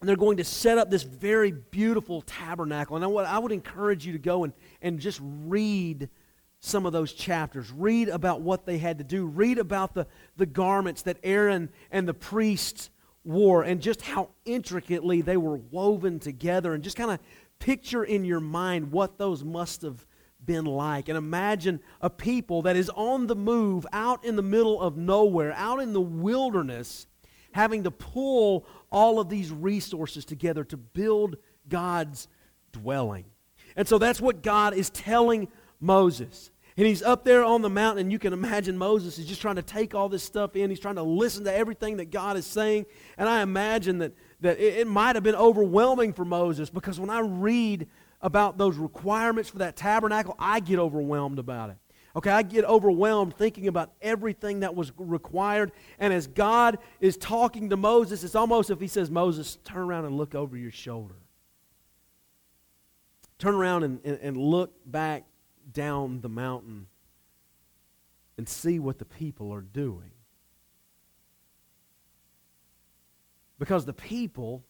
And 0.00 0.08
they're 0.08 0.16
going 0.16 0.38
to 0.38 0.44
set 0.44 0.78
up 0.78 0.90
this 0.90 1.02
very 1.02 1.50
beautiful 1.52 2.22
tabernacle. 2.22 2.96
And 2.96 3.04
I 3.04 3.08
I 3.08 3.38
would 3.38 3.52
encourage 3.52 4.04
you 4.06 4.12
to 4.12 4.18
go 4.18 4.44
and, 4.44 4.52
and 4.82 4.98
just 4.98 5.20
read 5.22 6.10
some 6.64 6.86
of 6.86 6.92
those 6.92 7.12
chapters. 7.12 7.72
Read 7.72 8.08
about 8.08 8.40
what 8.40 8.66
they 8.66 8.78
had 8.78 8.98
to 8.98 9.04
do. 9.04 9.26
Read 9.26 9.58
about 9.58 9.94
the, 9.94 10.06
the 10.36 10.46
garments 10.46 11.02
that 11.02 11.18
Aaron 11.24 11.68
and 11.90 12.06
the 12.06 12.14
priests 12.14 12.88
wore 13.24 13.64
and 13.64 13.82
just 13.82 14.00
how 14.00 14.30
intricately 14.44 15.22
they 15.22 15.36
were 15.36 15.56
woven 15.56 16.20
together. 16.20 16.72
And 16.72 16.84
just 16.84 16.96
kind 16.96 17.10
of 17.10 17.18
picture 17.58 18.04
in 18.04 18.24
your 18.24 18.38
mind 18.38 18.92
what 18.92 19.18
those 19.18 19.42
must 19.42 19.82
have 19.82 20.06
been 20.44 20.64
like. 20.64 21.08
And 21.08 21.18
imagine 21.18 21.80
a 22.00 22.08
people 22.08 22.62
that 22.62 22.76
is 22.76 22.88
on 22.90 23.26
the 23.26 23.36
move 23.36 23.84
out 23.92 24.24
in 24.24 24.36
the 24.36 24.42
middle 24.42 24.80
of 24.80 24.96
nowhere, 24.96 25.52
out 25.54 25.80
in 25.80 25.92
the 25.92 26.00
wilderness, 26.00 27.08
having 27.50 27.82
to 27.82 27.90
pull 27.90 28.66
all 28.90 29.18
of 29.18 29.28
these 29.28 29.50
resources 29.50 30.24
together 30.24 30.62
to 30.64 30.76
build 30.76 31.38
God's 31.68 32.28
dwelling. 32.70 33.24
And 33.74 33.88
so 33.88 33.98
that's 33.98 34.20
what 34.20 34.42
God 34.42 34.74
is 34.74 34.90
telling 34.90 35.48
Moses. 35.82 36.50
And 36.76 36.86
he's 36.86 37.02
up 37.02 37.24
there 37.24 37.44
on 37.44 37.60
the 37.60 37.68
mountain, 37.68 38.06
and 38.06 38.12
you 38.12 38.18
can 38.18 38.32
imagine 38.32 38.78
Moses 38.78 39.18
is 39.18 39.26
just 39.26 39.42
trying 39.42 39.56
to 39.56 39.62
take 39.62 39.94
all 39.94 40.08
this 40.08 40.22
stuff 40.22 40.56
in. 40.56 40.70
He's 40.70 40.80
trying 40.80 40.94
to 40.94 41.02
listen 41.02 41.44
to 41.44 41.52
everything 41.52 41.98
that 41.98 42.10
God 42.10 42.38
is 42.38 42.46
saying. 42.46 42.86
And 43.18 43.28
I 43.28 43.42
imagine 43.42 43.98
that, 43.98 44.12
that 44.40 44.58
it, 44.58 44.78
it 44.78 44.86
might 44.86 45.16
have 45.16 45.22
been 45.22 45.34
overwhelming 45.34 46.14
for 46.14 46.24
Moses 46.24 46.70
because 46.70 46.98
when 46.98 47.10
I 47.10 47.20
read 47.20 47.88
about 48.22 48.56
those 48.56 48.78
requirements 48.78 49.50
for 49.50 49.58
that 49.58 49.76
tabernacle, 49.76 50.34
I 50.38 50.60
get 50.60 50.78
overwhelmed 50.78 51.38
about 51.38 51.70
it. 51.70 51.76
Okay, 52.14 52.30
I 52.30 52.42
get 52.42 52.64
overwhelmed 52.64 53.36
thinking 53.36 53.68
about 53.68 53.92
everything 54.00 54.60
that 54.60 54.74
was 54.74 54.92
required. 54.96 55.72
And 55.98 56.12
as 56.12 56.26
God 56.26 56.78
is 57.00 57.16
talking 57.16 57.70
to 57.70 57.76
Moses, 57.76 58.22
it's 58.22 58.34
almost 58.34 58.70
if 58.70 58.80
he 58.80 58.86
says, 58.86 59.10
Moses, 59.10 59.58
turn 59.64 59.82
around 59.82 60.04
and 60.06 60.16
look 60.16 60.34
over 60.34 60.56
your 60.56 60.70
shoulder. 60.70 61.16
Turn 63.38 63.54
around 63.54 63.82
and, 63.82 64.00
and, 64.04 64.18
and 64.22 64.36
look 64.36 64.72
back 64.86 65.24
down 65.70 66.20
the 66.20 66.28
mountain 66.28 66.86
and 68.38 68.48
see 68.48 68.78
what 68.78 68.98
the 68.98 69.04
people 69.04 69.52
are 69.52 69.60
doing. 69.60 70.10
Because 73.58 73.84
the 73.84 73.92
people 73.92 74.64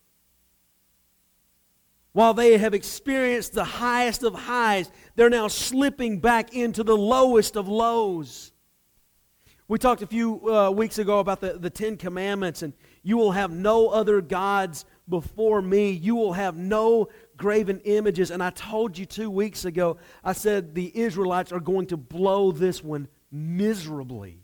While 2.13 2.35
they 2.35 2.59
have 2.59 2.75
experienced 2.75 3.55
the 3.55 3.65
highest 3.65 4.23
of 4.23 4.35
highs, 4.35 4.91
they're 5.17 5.31
now 5.31 5.49
slipping 5.49 6.21
back 6.21 6.55
into 6.55 6.85
the 6.85 6.97
lowest 6.97 7.57
of 7.57 7.69
lows. 7.69 8.53
We 9.67 9.79
talked 9.79 10.03
a 10.03 10.07
few 10.07 10.47
uh, 10.51 10.71
weeks 10.71 10.99
ago 10.99 11.21
about 11.21 11.41
the, 11.41 11.55
the 11.55 11.71
Ten 11.71 11.97
Commandments, 11.97 12.63
and 12.63 12.75
you 13.03 13.17
will 13.17 13.33
have 13.33 13.51
no 13.51 13.89
other 13.89 14.21
gods 14.21 14.85
before 15.09 15.63
me. 15.63 15.91
You 15.91 16.15
will 16.15 16.35
have 16.35 16.55
no 16.55 17.09
graven 17.37 17.81
images. 17.85 18.31
And 18.31 18.43
I 18.43 18.51
told 18.51 18.99
you 18.99 19.07
two 19.07 19.31
weeks 19.31 19.65
ago, 19.65 19.99
I 20.23 20.33
said 20.33 20.75
the 20.75 20.97
Israelites 20.97 21.53
are 21.53 21.61
going 21.61 21.87
to 21.87 21.97
blow 21.97 22.53
this 22.53 22.83
one 22.83 23.09
miserably. 23.31 24.43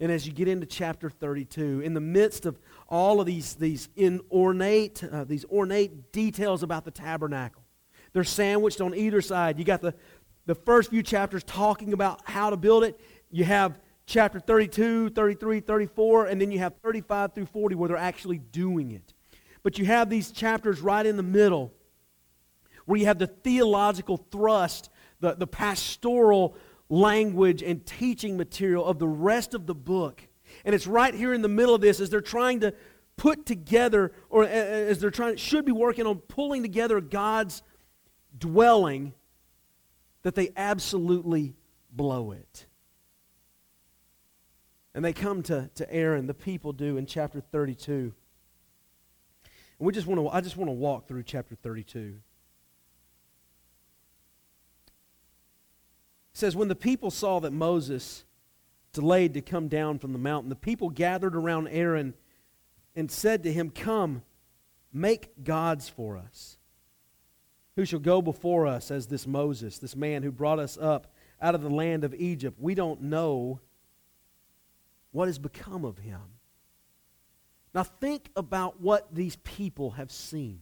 And 0.00 0.10
as 0.10 0.26
you 0.26 0.32
get 0.32 0.48
into 0.48 0.64
chapter 0.66 1.10
32, 1.10 1.82
in 1.82 1.92
the 1.92 2.00
midst 2.00 2.46
of 2.46 2.58
all 2.88 3.20
of 3.20 3.26
these, 3.26 3.54
these 3.54 3.90
in 3.96 4.20
ornate, 4.30 5.04
uh, 5.04 5.24
these 5.24 5.44
ornate 5.44 6.10
details 6.10 6.62
about 6.62 6.86
the 6.86 6.90
tabernacle, 6.90 7.62
they're 8.12 8.24
sandwiched 8.24 8.80
on 8.80 8.94
either 8.94 9.20
side. 9.20 9.58
You 9.58 9.64
got 9.64 9.82
the, 9.82 9.94
the 10.46 10.54
first 10.54 10.90
few 10.90 11.02
chapters 11.02 11.44
talking 11.44 11.92
about 11.92 12.22
how 12.24 12.48
to 12.48 12.56
build 12.56 12.84
it. 12.84 12.98
You 13.30 13.44
have 13.44 13.78
chapter 14.06 14.40
32, 14.40 15.10
33, 15.10 15.60
34, 15.60 16.26
and 16.26 16.40
then 16.40 16.50
you 16.50 16.58
have 16.60 16.74
35 16.82 17.34
through 17.34 17.46
40 17.46 17.74
where 17.74 17.88
they're 17.88 17.96
actually 17.96 18.38
doing 18.38 18.92
it. 18.92 19.12
But 19.62 19.78
you 19.78 19.84
have 19.84 20.08
these 20.08 20.30
chapters 20.30 20.80
right 20.80 21.04
in 21.04 21.16
the 21.16 21.22
middle 21.22 21.72
where 22.86 22.98
you 22.98 23.06
have 23.06 23.18
the 23.18 23.26
theological 23.26 24.16
thrust, 24.16 24.90
the, 25.20 25.34
the 25.34 25.46
pastoral 25.46 26.56
language 26.88 27.62
and 27.62 27.84
teaching 27.86 28.36
material 28.36 28.84
of 28.84 28.98
the 28.98 29.08
rest 29.08 29.54
of 29.54 29.66
the 29.66 29.74
book. 29.74 30.26
And 30.64 30.74
it's 30.74 30.86
right 30.86 31.14
here 31.14 31.32
in 31.32 31.42
the 31.42 31.48
middle 31.48 31.74
of 31.74 31.80
this 31.80 32.00
as 32.00 32.10
they're 32.10 32.20
trying 32.20 32.60
to 32.60 32.74
put 33.16 33.46
together, 33.46 34.12
or 34.28 34.44
as 34.44 34.98
they're 34.98 35.10
trying, 35.10 35.36
should 35.36 35.64
be 35.64 35.72
working 35.72 36.06
on 36.06 36.18
pulling 36.18 36.62
together 36.62 37.00
God's 37.00 37.62
dwelling, 38.36 39.12
that 40.22 40.34
they 40.34 40.50
absolutely 40.56 41.54
blow 41.92 42.32
it. 42.32 42.66
And 44.94 45.04
they 45.04 45.12
come 45.12 45.42
to, 45.44 45.70
to 45.76 45.92
Aaron, 45.92 46.26
the 46.26 46.34
people 46.34 46.72
do 46.72 46.96
in 46.96 47.06
chapter 47.06 47.40
32. 47.40 48.12
And 49.80 49.86
we 49.86 49.92
just 49.94 50.06
want 50.06 50.20
to, 50.20 50.28
I 50.28 50.42
just 50.42 50.58
want 50.58 50.68
to 50.68 50.74
walk 50.74 51.08
through 51.08 51.22
chapter 51.22 51.54
32. 51.54 51.98
It 51.98 52.14
says, 56.34 56.54
When 56.54 56.68
the 56.68 56.76
people 56.76 57.10
saw 57.10 57.40
that 57.40 57.52
Moses 57.52 58.24
delayed 58.92 59.32
to 59.34 59.40
come 59.40 59.68
down 59.68 59.98
from 59.98 60.12
the 60.12 60.18
mountain, 60.18 60.50
the 60.50 60.56
people 60.56 60.90
gathered 60.90 61.34
around 61.34 61.68
Aaron 61.68 62.12
and 62.94 63.10
said 63.10 63.42
to 63.44 63.52
him, 63.52 63.70
Come, 63.70 64.22
make 64.92 65.42
gods 65.42 65.88
for 65.88 66.18
us. 66.18 66.58
Who 67.76 67.86
shall 67.86 68.00
go 68.00 68.20
before 68.20 68.66
us 68.66 68.90
as 68.90 69.06
this 69.06 69.26
Moses, 69.26 69.78
this 69.78 69.96
man 69.96 70.22
who 70.22 70.30
brought 70.30 70.58
us 70.58 70.76
up 70.76 71.10
out 71.40 71.54
of 71.54 71.62
the 71.62 71.70
land 71.70 72.04
of 72.04 72.14
Egypt? 72.14 72.58
We 72.60 72.74
don't 72.74 73.00
know 73.00 73.60
what 75.10 75.28
has 75.28 75.38
become 75.38 75.86
of 75.86 75.96
him. 75.96 76.20
Now, 77.74 77.84
think 77.84 78.30
about 78.34 78.80
what 78.80 79.14
these 79.14 79.36
people 79.36 79.92
have 79.92 80.10
seen. 80.10 80.60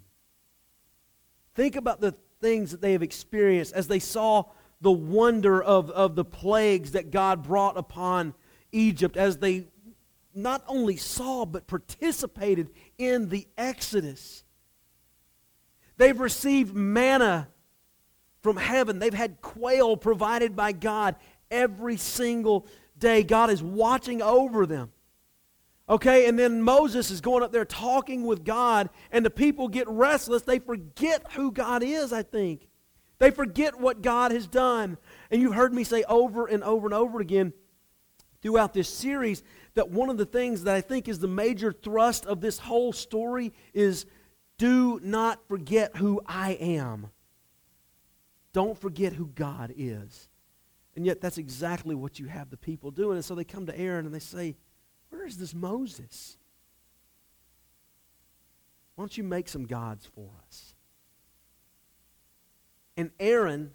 Think 1.54 1.76
about 1.76 2.00
the 2.00 2.12
things 2.40 2.70
that 2.70 2.80
they 2.80 2.92
have 2.92 3.02
experienced 3.02 3.72
as 3.72 3.88
they 3.88 3.98
saw 3.98 4.44
the 4.80 4.92
wonder 4.92 5.62
of, 5.62 5.90
of 5.90 6.14
the 6.14 6.24
plagues 6.24 6.92
that 6.92 7.10
God 7.10 7.42
brought 7.42 7.76
upon 7.76 8.34
Egypt 8.70 9.16
as 9.16 9.38
they 9.38 9.66
not 10.34 10.62
only 10.68 10.96
saw 10.96 11.44
but 11.44 11.66
participated 11.66 12.70
in 12.96 13.28
the 13.28 13.48
Exodus. 13.56 14.44
They've 15.96 16.18
received 16.18 16.74
manna 16.74 17.48
from 18.40 18.56
heaven, 18.56 19.00
they've 19.00 19.12
had 19.12 19.40
quail 19.40 19.96
provided 19.96 20.54
by 20.54 20.70
God 20.70 21.16
every 21.50 21.96
single 21.96 22.68
day. 22.96 23.24
God 23.24 23.50
is 23.50 23.62
watching 23.62 24.22
over 24.22 24.64
them. 24.64 24.92
Okay, 25.90 26.26
and 26.26 26.38
then 26.38 26.62
Moses 26.62 27.10
is 27.10 27.22
going 27.22 27.42
up 27.42 27.50
there 27.50 27.64
talking 27.64 28.24
with 28.24 28.44
God, 28.44 28.90
and 29.10 29.24
the 29.24 29.30
people 29.30 29.68
get 29.68 29.88
restless. 29.88 30.42
They 30.42 30.58
forget 30.58 31.32
who 31.32 31.50
God 31.50 31.82
is, 31.82 32.12
I 32.12 32.22
think. 32.22 32.68
They 33.18 33.30
forget 33.30 33.80
what 33.80 34.02
God 34.02 34.30
has 34.30 34.46
done. 34.46 34.98
And 35.30 35.40
you've 35.40 35.54
heard 35.54 35.72
me 35.72 35.84
say 35.84 36.04
over 36.04 36.46
and 36.46 36.62
over 36.62 36.86
and 36.86 36.94
over 36.94 37.20
again 37.20 37.52
throughout 38.42 38.74
this 38.74 38.88
series 38.88 39.42
that 39.74 39.90
one 39.90 40.10
of 40.10 40.18
the 40.18 40.26
things 40.26 40.64
that 40.64 40.74
I 40.74 40.80
think 40.80 41.08
is 41.08 41.18
the 41.18 41.26
major 41.26 41.72
thrust 41.72 42.26
of 42.26 42.40
this 42.40 42.58
whole 42.58 42.92
story 42.92 43.52
is 43.72 44.06
do 44.58 45.00
not 45.02 45.40
forget 45.48 45.96
who 45.96 46.20
I 46.26 46.52
am. 46.52 47.08
Don't 48.52 48.78
forget 48.78 49.12
who 49.12 49.26
God 49.26 49.72
is. 49.76 50.28
And 50.96 51.06
yet, 51.06 51.20
that's 51.20 51.38
exactly 51.38 51.94
what 51.94 52.18
you 52.18 52.26
have 52.26 52.50
the 52.50 52.56
people 52.56 52.90
doing. 52.90 53.16
And 53.16 53.24
so 53.24 53.36
they 53.36 53.44
come 53.44 53.66
to 53.66 53.78
Aaron 53.78 54.04
and 54.04 54.14
they 54.14 54.18
say, 54.18 54.56
Where 55.10 55.26
is 55.26 55.38
this 55.38 55.54
Moses? 55.54 56.36
Why 58.94 59.02
don't 59.02 59.16
you 59.16 59.24
make 59.24 59.48
some 59.48 59.66
gods 59.66 60.06
for 60.06 60.30
us? 60.46 60.74
and 62.98 63.12
Aaron, 63.20 63.70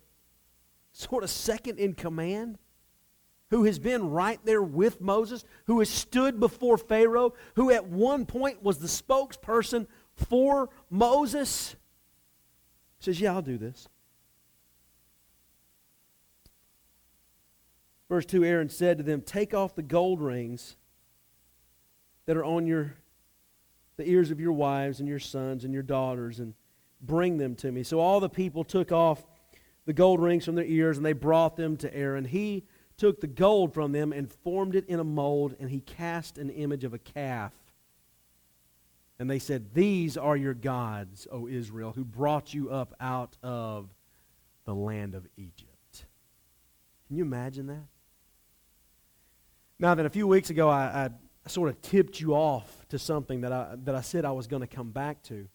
sort 0.92 1.24
of 1.24 1.30
second 1.30 1.80
in 1.80 1.94
command, 1.94 2.58
who 3.52 3.64
has 3.64 3.80
been 3.80 4.10
right 4.10 4.40
there 4.44 4.62
with 4.62 5.00
Moses, 5.00 5.46
who 5.66 5.80
has 5.80 5.90
stood 5.90 6.42
before 6.42 6.78
Pharaoh, 6.78 7.34
who 7.56 7.72
at 7.72 7.88
one 7.88 8.26
point 8.26 8.62
was 8.62 8.80
the 8.80 8.88
spokesperson 8.88 9.88
for 10.14 10.70
Moses, 10.90 11.78
says, 13.00 13.22
Yeah, 13.22 13.36
I'll 13.36 13.42
do 13.42 13.58
this. 13.58 13.88
Verse 18.10 18.26
2 18.26 18.44
Aaron 18.44 18.68
said 18.68 18.98
to 18.98 19.04
them, 19.04 19.22
Take 19.22 19.54
off 19.54 19.74
the 19.74 19.82
gold 19.82 20.20
rings 20.20 20.76
that 22.26 22.38
are 22.38 22.46
on 22.46 22.68
your 22.68 22.96
the 23.98 24.10
ears 24.10 24.32
of 24.32 24.40
your 24.40 24.54
wives 24.54 25.00
and 25.00 25.08
your 25.08 25.20
sons 25.20 25.64
and 25.64 25.74
your 25.74 25.84
daughters 25.84 26.40
and 26.40 26.54
Bring 27.04 27.38
them 27.38 27.56
to 27.56 27.72
me. 27.72 27.84
So 27.84 28.00
all 28.00 28.22
the 28.22 28.30
people 28.30 28.64
took 28.64 28.94
off 28.94 29.24
the 29.86 29.92
gold 29.92 30.22
rings 30.22 30.46
from 30.46 30.56
their 30.56 30.66
ears 30.66 30.96
and 30.96 31.06
they 31.06 31.14
brought 31.14 31.58
them 31.58 31.76
to 31.78 31.94
Aaron. 31.94 32.24
He 32.24 32.64
took 32.96 33.20
the 33.20 33.28
gold 33.28 33.74
from 33.74 33.92
them 33.92 34.14
and 34.14 34.32
formed 34.32 34.76
it 34.76 34.86
in 34.88 35.00
a 35.00 35.04
mold, 35.04 35.56
and 35.60 35.70
he 35.70 35.82
cast 35.82 36.38
an 36.38 36.50
image 36.50 36.86
of 36.86 36.94
a 36.94 36.98
calf. 36.98 37.52
And 39.20 39.30
they 39.30 39.40
said, 39.40 39.74
These 39.74 40.16
are 40.16 40.38
your 40.38 40.54
gods, 40.54 41.28
O 41.30 41.48
Israel, 41.48 41.92
who 41.92 42.06
brought 42.06 42.54
you 42.54 42.70
up 42.70 42.96
out 43.02 43.36
of 43.44 43.90
the 44.64 44.74
land 44.74 45.16
of 45.16 45.28
Egypt. 45.36 46.06
Can 47.08 47.18
you 47.18 47.24
imagine 47.24 47.68
that? 47.68 47.88
Now, 49.78 49.96
that 49.96 50.06
a 50.06 50.10
few 50.10 50.28
weeks 50.28 50.50
ago 50.50 50.70
I, 50.70 50.84
I 50.84 51.10
sort 51.50 51.70
of 51.70 51.82
tipped 51.82 52.20
you 52.20 52.34
off 52.34 52.86
to 52.90 52.98
something 52.98 53.42
that 53.42 53.52
I, 53.52 53.76
that 53.84 53.96
I 53.96 54.02
said 54.02 54.26
I 54.26 54.32
was 54.32 54.48
going 54.48 54.62
to 54.62 54.68
come 54.68 54.92
back 54.92 55.22
to. 55.24 55.48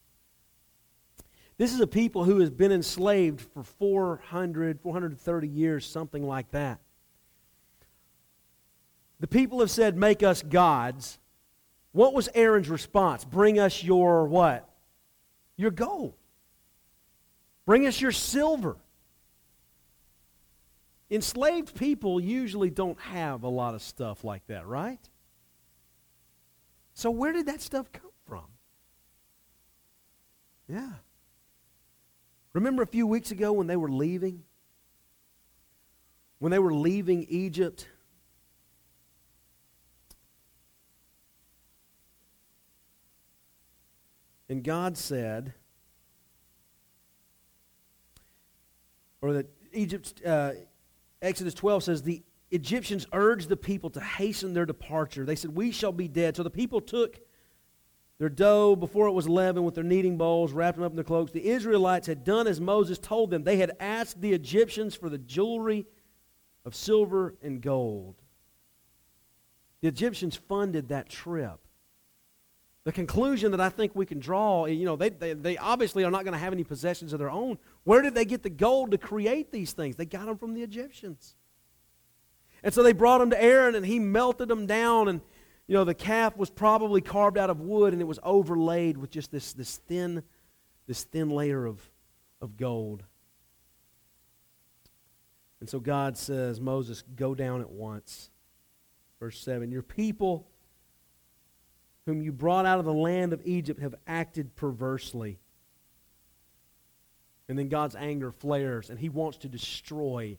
This 1.57 1.75
is 1.75 1.81
a 1.81 1.87
people 1.87 2.25
who 2.25 2.39
has 2.39 2.51
been 2.51 2.71
enslaved 2.71 3.41
for 3.41 3.65
400, 3.65 4.81
430 4.81 5.49
years, 5.49 5.85
something 5.85 6.23
like 6.23 6.51
that. 6.53 6.79
The 9.19 9.27
people 9.27 9.61
have 9.61 9.71
said, 9.71 9.97
Make 9.97 10.23
us 10.23 10.43
gods. 10.43 11.19
What 11.93 12.15
was 12.15 12.29
Aaron's 12.35 12.69
response? 12.69 13.25
Bring 13.25 13.59
us 13.59 13.83
your 13.83 14.27
what? 14.27 14.69
Your 15.57 15.73
gold. 15.73 16.15
Bring 17.67 17.87
us 17.87 18.01
your 18.01 18.13
silver. 18.13 18.77
Enslaved 21.11 21.75
people 21.75 22.21
usually 22.21 22.71
don't 22.71 23.01
have 23.01 23.43
a 23.43 23.49
lot 23.49 23.75
of 23.75 23.83
stuff 23.83 24.23
like 24.23 24.47
that, 24.47 24.67
right? 24.67 25.01
So, 26.99 27.13
where 27.13 27.33
did 27.33 27.47
that 27.47 27.63
stuff 27.63 27.93
come 27.93 28.11
from? 28.27 28.47
Yeah. 30.67 30.95
Remember 32.55 32.83
a 32.83 32.89
few 32.89 33.07
weeks 33.07 33.31
ago 33.31 33.53
when 33.53 33.69
they 33.69 33.77
were 33.77 33.89
leaving? 33.89 34.43
When 36.41 36.51
they 36.51 36.59
were 36.59 36.75
leaving 36.75 37.25
Egypt? 37.29 37.87
And 44.49 44.65
God 44.65 44.99
said, 44.99 45.55
or 49.23 49.35
that 49.35 49.47
Egypt, 49.73 50.21
uh, 50.27 50.51
Exodus 51.23 51.55
12 51.55 51.85
says, 51.85 52.03
the 52.03 52.25
Egyptians 52.51 53.07
urged 53.13 53.49
the 53.49 53.57
people 53.57 53.91
to 53.91 54.01
hasten 54.01 54.55
their 54.55 54.67
departure. 54.67 55.25
They 55.25 55.37
said, 55.37 55.55
We 55.55 55.71
shall 55.71 55.93
be 55.93 56.09
dead. 56.09 56.37
So 56.37 56.43
the 56.43 56.51
people 56.51 56.81
took 56.81 57.21
their 58.19 58.29
dough 58.29 58.75
before 58.75 59.07
it 59.07 59.13
was 59.13 59.29
leavened 59.29 59.65
with 59.65 59.75
their 59.75 59.85
kneading 59.85 60.17
bowls, 60.17 60.53
wrapped 60.53 60.77
them 60.77 60.85
up 60.85 60.93
in 60.93 60.97
their 60.97 61.05
cloaks. 61.05 61.31
The 61.31 61.47
Israelites 61.47 62.07
had 62.07 62.25
done 62.25 62.47
as 62.47 62.61
Moses 62.61 62.99
told 62.99 63.31
them. 63.31 63.45
They 63.45 63.59
had 63.59 63.77
asked 63.79 64.21
the 64.21 64.33
Egyptians 64.33 64.95
for 64.95 65.09
the 65.09 65.19
jewelry 65.19 65.87
of 66.65 66.75
silver 66.75 67.35
and 67.43 67.61
gold. 67.61 68.17
The 69.81 69.89
Egyptians 69.89 70.37
funded 70.37 70.89
that 70.89 71.09
trip. 71.09 71.61
The 72.85 72.93
conclusion 72.93 73.51
that 73.51 73.61
I 73.61 73.69
think 73.69 73.95
we 73.95 74.07
can 74.07 74.19
draw, 74.19 74.65
you 74.65 74.87
know, 74.87 74.97
they, 74.97 75.11
they, 75.11 75.35
they 75.35 75.59
obviously 75.59 76.05
are 76.05 76.11
not 76.11 76.25
going 76.25 76.33
to 76.33 76.39
have 76.39 76.55
any 76.55 76.65
possessions 76.65 77.13
of 77.13 77.19
their 77.19 77.31
own. 77.31 77.59
Where 77.85 78.01
did 78.01 78.15
they 78.15 78.25
get 78.25 78.43
the 78.43 78.51
gold 78.51 78.93
to 78.93 78.99
create 78.99 79.53
these 79.53 79.73
things? 79.73 79.97
They 79.97 80.07
got 80.07 80.27
them 80.27 80.39
from 80.39 80.55
the 80.55 80.63
Egyptians. 80.63 81.37
And 82.63 82.75
so 82.75 82.83
they 82.83 82.93
brought 82.93 83.19
them 83.19 83.31
to 83.31 83.43
Aaron, 83.43 83.75
and 83.75 83.87
he 83.87 83.99
melted 83.99 84.49
them 84.49 84.67
down. 84.67 85.09
And, 85.09 85.21
you 85.67 85.75
know, 85.75 85.85
the 85.85 85.95
calf 85.95 86.37
was 86.37 86.51
probably 86.51 87.01
carved 87.01 87.39
out 87.39 87.51
of 87.51 87.61
wood, 87.61 87.93
and 87.93 88.03
it 88.03 88.07
was 88.07 88.19
overlaid 88.23 88.97
with 88.97 89.11
just 89.11 89.31
this, 89.31 89.53
this, 89.53 89.77
thin, 89.77 90.23
this 90.87 91.05
thin 91.05 91.31
layer 91.31 91.67
of, 91.67 91.81
of 92.41 92.57
gold. 92.57 93.05
And 95.61 95.69
so 95.69 95.81
God 95.81 96.17
says, 96.17 96.61
Moses, 96.61 97.03
go 97.17 97.35
down 97.35 97.61
at 97.61 97.71
once. 97.71 98.31
Verse 99.21 99.39
7 99.41 99.71
Your 99.71 99.83
people, 99.83 100.49
whom 102.07 102.23
you 102.23 102.33
brought 102.33 102.67
out 102.67 102.79
of 102.79 102.85
the 102.85 102.93
land 102.93 103.33
of 103.33 103.41
Egypt, 103.45 103.81
have 103.81 103.95
acted 104.07 104.55
perversely. 104.57 105.39
And 107.49 107.59
then 107.59 107.69
God's 107.69 107.97
anger 107.97 108.31
flares, 108.31 108.91
and 108.91 108.99
he 108.99 109.09
wants 109.09 109.39
to 109.39 109.49
destroy 109.49 110.39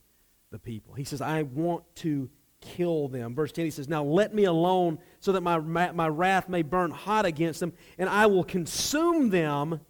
the 0.52 0.60
people. 0.60 0.94
He 0.94 1.04
says, 1.04 1.22
I 1.22 1.44
want 1.44 1.84
to 1.98 2.30
kill 2.62 3.08
them. 3.08 3.36
Verse 3.36 3.52
10, 3.52 3.66
he 3.66 3.72
says, 3.72 3.88
Now 3.88 4.04
let 4.04 4.34
me 4.34 4.46
alone 4.46 5.00
so 5.20 5.32
that 5.32 5.42
my, 5.42 5.60
my 5.60 6.08
wrath 6.08 6.50
may 6.50 6.62
burn 6.62 6.92
hot 6.92 7.26
against 7.26 7.60
them, 7.60 7.74
and 7.98 8.10
I 8.10 8.26
will 8.26 8.44
consume 8.44 9.30
them 9.30 9.82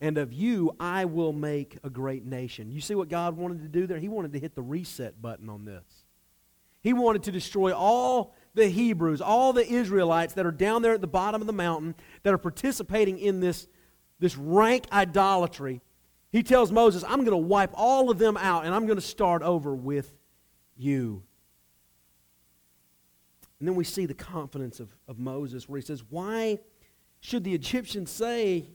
and 0.00 0.16
of 0.16 0.32
you 0.32 0.74
I 0.80 1.04
will 1.04 1.32
make 1.32 1.78
a 1.84 1.90
great 1.90 2.24
nation. 2.24 2.70
You 2.70 2.80
see 2.80 2.94
what 2.94 3.08
God 3.08 3.36
wanted 3.36 3.62
to 3.62 3.68
do 3.68 3.86
there? 3.86 3.98
He 3.98 4.08
wanted 4.08 4.32
to 4.32 4.38
hit 4.38 4.54
the 4.54 4.62
reset 4.62 5.20
button 5.20 5.48
on 5.48 5.64
this. 5.64 5.84
He 6.80 6.94
wanted 6.94 7.24
to 7.24 7.32
destroy 7.32 7.74
all 7.74 8.34
the 8.54 8.68
Hebrews, 8.68 9.20
all 9.20 9.52
the 9.52 9.66
Israelites 9.66 10.32
that 10.34 10.46
are 10.46 10.52
down 10.52 10.80
there 10.80 10.94
at 10.94 11.02
the 11.02 11.06
bottom 11.06 11.42
of 11.42 11.46
the 11.46 11.52
mountain 11.52 11.94
that 12.22 12.32
are 12.32 12.38
participating 12.38 13.18
in 13.18 13.40
this, 13.40 13.68
this 14.18 14.36
rank 14.36 14.86
idolatry. 14.90 15.82
He 16.30 16.42
tells 16.42 16.70
Moses, 16.70 17.02
I'm 17.04 17.20
going 17.20 17.30
to 17.30 17.36
wipe 17.36 17.70
all 17.74 18.10
of 18.10 18.18
them 18.18 18.36
out 18.36 18.64
and 18.64 18.74
I'm 18.74 18.86
going 18.86 18.98
to 18.98 19.04
start 19.04 19.42
over 19.42 19.74
with 19.74 20.12
you. 20.76 21.22
And 23.58 23.68
then 23.68 23.74
we 23.74 23.84
see 23.84 24.06
the 24.06 24.14
confidence 24.14 24.80
of, 24.80 24.94
of 25.06 25.18
Moses 25.18 25.68
where 25.68 25.78
he 25.78 25.84
says, 25.84 26.02
Why 26.08 26.58
should 27.20 27.44
the 27.44 27.54
Egyptians 27.54 28.10
say, 28.10 28.70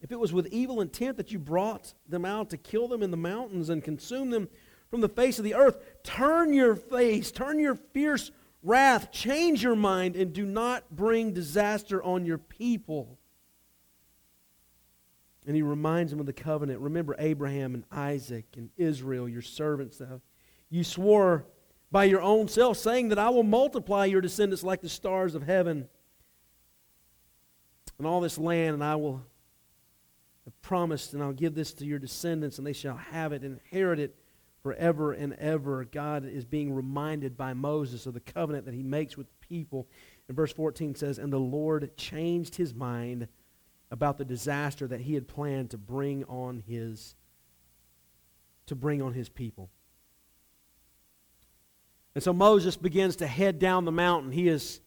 if 0.00 0.12
it 0.12 0.18
was 0.18 0.32
with 0.32 0.46
evil 0.46 0.80
intent 0.80 1.16
that 1.16 1.32
you 1.32 1.38
brought 1.38 1.92
them 2.08 2.24
out 2.24 2.50
to 2.50 2.56
kill 2.56 2.88
them 2.88 3.02
in 3.02 3.10
the 3.10 3.16
mountains 3.16 3.68
and 3.68 3.82
consume 3.82 4.30
them 4.30 4.48
from 4.90 5.00
the 5.00 5.08
face 5.08 5.38
of 5.38 5.44
the 5.44 5.54
earth, 5.54 5.78
turn 6.02 6.52
your 6.52 6.76
face, 6.76 7.30
turn 7.30 7.58
your 7.58 7.74
fierce 7.74 8.30
wrath, 8.62 9.10
change 9.10 9.62
your 9.62 9.76
mind, 9.76 10.16
and 10.16 10.32
do 10.32 10.44
not 10.44 10.84
bring 10.90 11.32
disaster 11.32 12.02
on 12.02 12.24
your 12.24 12.38
people. 12.38 13.15
And 15.46 15.54
he 15.54 15.62
reminds 15.62 16.10
them 16.10 16.20
of 16.20 16.26
the 16.26 16.32
covenant. 16.32 16.80
Remember 16.80 17.14
Abraham 17.18 17.74
and 17.74 17.84
Isaac 17.90 18.46
and 18.56 18.70
Israel, 18.76 19.28
your 19.28 19.42
servants. 19.42 20.02
You 20.70 20.82
swore 20.82 21.46
by 21.92 22.04
your 22.04 22.20
own 22.20 22.48
self, 22.48 22.76
saying 22.78 23.10
that 23.10 23.18
I 23.18 23.30
will 23.30 23.44
multiply 23.44 24.06
your 24.06 24.20
descendants 24.20 24.64
like 24.64 24.80
the 24.80 24.88
stars 24.88 25.34
of 25.34 25.44
heaven 25.44 25.88
and 27.98 28.06
all 28.06 28.20
this 28.20 28.38
land, 28.38 28.74
and 28.74 28.84
I 28.84 28.96
will 28.96 29.22
have 30.44 30.62
promised, 30.62 31.14
and 31.14 31.22
I'll 31.22 31.32
give 31.32 31.54
this 31.54 31.72
to 31.74 31.84
your 31.84 31.98
descendants, 31.98 32.58
and 32.58 32.66
they 32.66 32.72
shall 32.72 32.96
have 32.96 33.32
it, 33.32 33.42
inherit 33.42 33.98
it 33.98 34.16
forever 34.62 35.12
and 35.12 35.32
ever. 35.34 35.84
God 35.84 36.24
is 36.24 36.44
being 36.44 36.72
reminded 36.72 37.36
by 37.36 37.54
Moses 37.54 38.06
of 38.06 38.14
the 38.14 38.20
covenant 38.20 38.64
that 38.66 38.74
he 38.74 38.82
makes 38.82 39.16
with 39.16 39.28
people. 39.40 39.88
And 40.28 40.36
verse 40.36 40.52
14 40.52 40.94
says, 40.94 41.18
And 41.18 41.32
the 41.32 41.38
Lord 41.38 41.96
changed 41.96 42.56
his 42.56 42.74
mind 42.74 43.28
about 43.90 44.18
the 44.18 44.24
disaster 44.24 44.86
that 44.86 45.00
he 45.00 45.14
had 45.14 45.28
planned 45.28 45.70
to 45.70 45.78
bring 45.78 46.24
on 46.24 46.62
his 46.66 47.14
to 48.66 48.74
bring 48.74 49.00
on 49.00 49.12
his 49.12 49.28
people. 49.28 49.70
And 52.14 52.24
so 52.24 52.32
Moses 52.32 52.76
begins 52.76 53.16
to 53.16 53.26
head 53.26 53.58
down 53.58 53.84
the 53.84 53.92
mountain. 53.92 54.32
He 54.32 54.48
is 54.48 54.80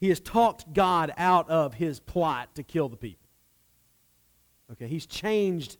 he 0.00 0.08
has 0.08 0.18
talked 0.18 0.72
God 0.72 1.12
out 1.18 1.48
of 1.50 1.74
his 1.74 2.00
plot 2.00 2.54
to 2.54 2.62
kill 2.62 2.88
the 2.88 2.96
people. 2.96 3.28
Okay, 4.72 4.86
he's 4.86 5.06
changed 5.06 5.76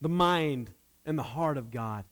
the 0.00 0.08
mind 0.08 0.70
and 1.04 1.18
the 1.18 1.24
heart 1.24 1.56
of 1.56 1.70
God. 1.70 2.04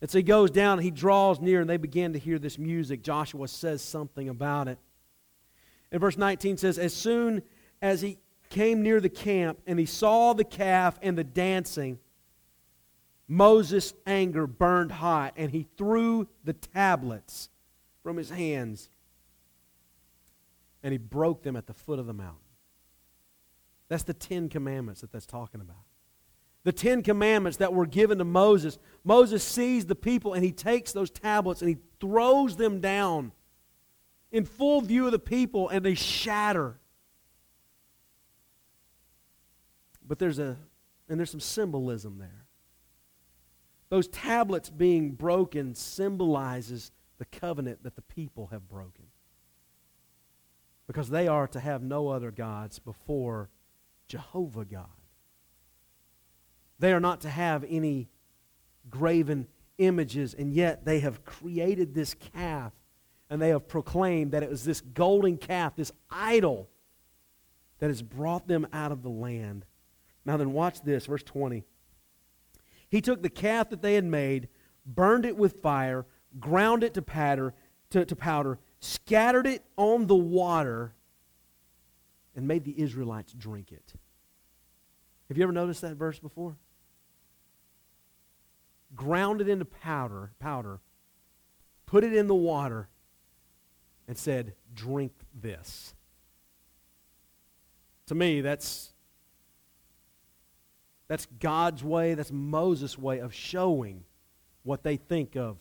And 0.00 0.10
so 0.10 0.18
he 0.18 0.22
goes 0.22 0.50
down, 0.50 0.78
he 0.80 0.90
draws 0.90 1.40
near, 1.40 1.60
and 1.60 1.70
they 1.70 1.78
begin 1.78 2.12
to 2.12 2.18
hear 2.18 2.38
this 2.38 2.58
music. 2.58 3.02
Joshua 3.02 3.48
says 3.48 3.80
something 3.80 4.28
about 4.28 4.68
it. 4.68 4.78
And 5.90 6.00
verse 6.00 6.18
19 6.18 6.58
says, 6.58 6.78
As 6.78 6.92
soon 6.92 7.42
as 7.80 8.02
he 8.02 8.18
came 8.48 8.82
near 8.82 9.00
the 9.00 9.08
camp 9.08 9.60
and 9.66 9.78
he 9.78 9.86
saw 9.86 10.32
the 10.32 10.44
calf 10.44 10.98
and 11.02 11.16
the 11.16 11.24
dancing, 11.24 11.98
Moses' 13.28 13.92
anger 14.06 14.46
burned 14.46 14.92
hot, 14.92 15.34
and 15.36 15.50
he 15.50 15.66
threw 15.76 16.28
the 16.44 16.52
tablets 16.52 17.50
from 18.02 18.16
his 18.16 18.30
hands 18.30 18.88
and 20.82 20.92
he 20.92 20.98
broke 20.98 21.42
them 21.42 21.56
at 21.56 21.66
the 21.66 21.74
foot 21.74 21.98
of 21.98 22.06
the 22.06 22.12
mountain. 22.12 22.38
That's 23.88 24.04
the 24.04 24.14
Ten 24.14 24.48
Commandments 24.48 25.00
that 25.00 25.10
that's 25.10 25.26
talking 25.26 25.60
about. 25.60 25.82
The 26.62 26.72
Ten 26.72 27.02
Commandments 27.02 27.58
that 27.58 27.72
were 27.72 27.86
given 27.86 28.18
to 28.18 28.24
Moses. 28.24 28.78
Moses 29.04 29.42
sees 29.42 29.86
the 29.86 29.94
people 29.94 30.34
and 30.34 30.44
he 30.44 30.52
takes 30.52 30.92
those 30.92 31.10
tablets 31.10 31.60
and 31.60 31.68
he 31.68 31.78
throws 32.00 32.56
them 32.56 32.80
down 32.80 33.32
in 34.32 34.44
full 34.44 34.80
view 34.80 35.06
of 35.06 35.12
the 35.12 35.18
people 35.18 35.68
and 35.68 35.84
they 35.84 35.94
shatter. 35.94 36.78
But 40.06 40.18
there's 40.18 40.38
a 40.38 40.56
and 41.08 41.18
there's 41.18 41.30
some 41.30 41.40
symbolism 41.40 42.18
there. 42.18 42.46
Those 43.88 44.08
tablets 44.08 44.68
being 44.68 45.12
broken 45.12 45.74
symbolizes 45.74 46.90
the 47.18 47.24
covenant 47.26 47.84
that 47.84 47.94
the 47.94 48.02
people 48.02 48.48
have 48.48 48.68
broken. 48.68 49.06
Because 50.86 51.08
they 51.08 51.28
are 51.28 51.46
to 51.48 51.60
have 51.60 51.82
no 51.82 52.08
other 52.08 52.30
gods 52.30 52.78
before 52.78 53.48
Jehovah 54.08 54.64
God. 54.64 54.86
They 56.78 56.92
are 56.92 57.00
not 57.00 57.20
to 57.22 57.30
have 57.30 57.64
any 57.68 58.08
graven 58.90 59.46
images, 59.78 60.34
and 60.34 60.52
yet 60.52 60.84
they 60.84 61.00
have 61.00 61.24
created 61.24 61.94
this 61.94 62.14
calf 62.14 62.72
and 63.28 63.42
they 63.42 63.48
have 63.48 63.66
proclaimed 63.66 64.32
that 64.32 64.42
it 64.42 64.50
was 64.50 64.64
this 64.64 64.80
golden 64.80 65.36
calf, 65.36 65.74
this 65.74 65.90
idol, 66.10 66.68
that 67.78 67.88
has 67.88 68.02
brought 68.02 68.46
them 68.46 68.66
out 68.72 68.92
of 68.92 69.02
the 69.02 69.10
land. 69.10 69.64
Now, 70.26 70.36
then, 70.36 70.52
watch 70.52 70.82
this, 70.82 71.06
verse 71.06 71.22
20. 71.22 71.62
He 72.90 73.00
took 73.00 73.22
the 73.22 73.30
calf 73.30 73.70
that 73.70 73.80
they 73.80 73.94
had 73.94 74.04
made, 74.04 74.48
burned 74.84 75.24
it 75.24 75.36
with 75.36 75.62
fire, 75.62 76.04
ground 76.40 76.82
it 76.82 76.94
to 76.94 77.02
powder, 77.02 77.54
to, 77.90 78.04
to 78.04 78.16
powder, 78.16 78.58
scattered 78.80 79.46
it 79.46 79.64
on 79.76 80.08
the 80.08 80.16
water, 80.16 80.94
and 82.34 82.46
made 82.46 82.64
the 82.64 82.78
Israelites 82.80 83.32
drink 83.32 83.70
it. 83.70 83.94
Have 85.28 85.38
you 85.38 85.44
ever 85.44 85.52
noticed 85.52 85.80
that 85.82 85.94
verse 85.94 86.18
before? 86.18 86.56
Ground 88.96 89.40
it 89.40 89.48
into 89.48 89.64
powder, 89.64 90.32
powder, 90.40 90.80
put 91.86 92.02
it 92.02 92.12
in 92.12 92.26
the 92.26 92.34
water, 92.34 92.88
and 94.08 94.18
said, 94.18 94.54
Drink 94.74 95.12
this. 95.32 95.94
To 98.06 98.14
me, 98.14 98.40
that's 98.40 98.92
that's 101.08 101.26
God's 101.38 101.84
way, 101.84 102.14
that's 102.14 102.32
Moses' 102.32 102.98
way 102.98 103.18
of 103.18 103.32
showing 103.32 104.04
what 104.62 104.82
they 104.82 104.96
think 104.96 105.36
of 105.36 105.58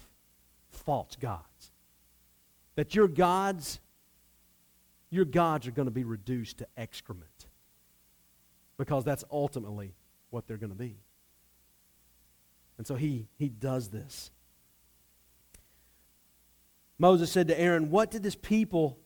false 0.70 1.16
gods. 1.16 1.72
That 2.76 2.96
your 2.96 3.08
gods 3.08 3.80
your 5.12 5.26
gods 5.26 5.66
are 5.66 5.72
going 5.72 5.88
to 5.88 5.92
be 5.92 6.04
reduced 6.04 6.58
to 6.58 6.68
excrement 6.76 7.48
because 8.78 9.06
that's 9.06 9.24
ultimately 9.32 9.94
what 10.30 10.46
they're 10.46 10.58
going 10.58 10.72
to 10.72 10.78
be. 10.78 10.98
And 12.78 12.86
so 12.86 12.96
he, 12.96 13.28
he 13.38 13.48
does 13.48 13.88
this. 13.90 14.32
Moses 17.00 17.32
said 17.32 17.48
to 17.48 17.60
Aaron, 17.60 17.90
What 17.90 18.12
did 18.12 18.24
this 18.24 18.36
people 18.36 19.00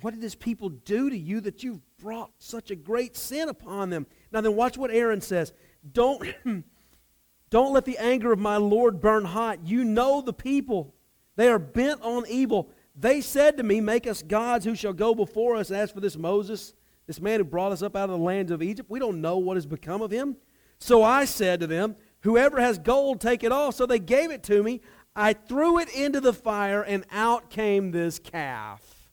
what 0.00 0.14
did 0.14 0.20
this 0.20 0.36
people 0.36 0.68
do 0.68 1.10
to 1.10 1.18
you 1.18 1.40
that 1.40 1.64
you've 1.64 1.80
brought 1.98 2.30
such 2.38 2.70
a 2.70 2.76
great 2.76 3.16
sin 3.16 3.48
upon 3.48 3.90
them? 3.90 4.06
Now 4.32 4.40
then 4.40 4.56
watch 4.56 4.76
what 4.76 4.90
Aaron 4.90 5.20
says. 5.20 5.52
Don't 5.90 6.22
don't 7.50 7.72
let 7.72 7.84
the 7.84 7.98
anger 7.98 8.32
of 8.32 8.38
my 8.38 8.56
Lord 8.56 9.00
burn 9.00 9.24
hot. 9.24 9.66
You 9.66 9.84
know 9.84 10.20
the 10.20 10.32
people. 10.32 10.94
They 11.36 11.48
are 11.48 11.58
bent 11.58 12.02
on 12.02 12.24
evil. 12.28 12.70
They 12.96 13.20
said 13.20 13.56
to 13.58 13.62
me, 13.62 13.80
Make 13.80 14.06
us 14.06 14.22
gods 14.22 14.64
who 14.64 14.74
shall 14.74 14.92
go 14.92 15.14
before 15.14 15.56
us. 15.56 15.70
As 15.70 15.90
for 15.90 16.00
this 16.00 16.16
Moses, 16.16 16.74
this 17.06 17.20
man 17.20 17.38
who 17.38 17.44
brought 17.44 17.72
us 17.72 17.82
up 17.82 17.94
out 17.94 18.10
of 18.10 18.18
the 18.18 18.24
lands 18.24 18.50
of 18.50 18.62
Egypt, 18.62 18.90
we 18.90 18.98
don't 18.98 19.20
know 19.20 19.38
what 19.38 19.56
has 19.56 19.66
become 19.66 20.02
of 20.02 20.10
him. 20.10 20.36
So 20.78 21.02
I 21.02 21.24
said 21.24 21.60
to 21.60 21.66
them, 21.66 21.96
Whoever 22.22 22.60
has 22.60 22.78
gold, 22.78 23.20
take 23.20 23.44
it 23.44 23.52
all. 23.52 23.70
So 23.70 23.86
they 23.86 24.00
gave 24.00 24.30
it 24.32 24.42
to 24.44 24.62
me. 24.62 24.80
I 25.14 25.32
threw 25.32 25.78
it 25.78 25.88
into 25.90 26.20
the 26.20 26.32
fire, 26.32 26.82
and 26.82 27.04
out 27.10 27.50
came 27.50 27.90
this 27.90 28.18
calf. 28.18 29.10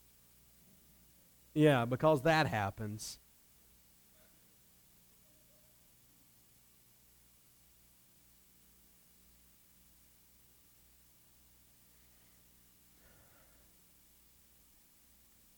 Yeah, 1.53 1.85
because 1.85 2.23
that 2.23 2.47
happens. 2.47 3.17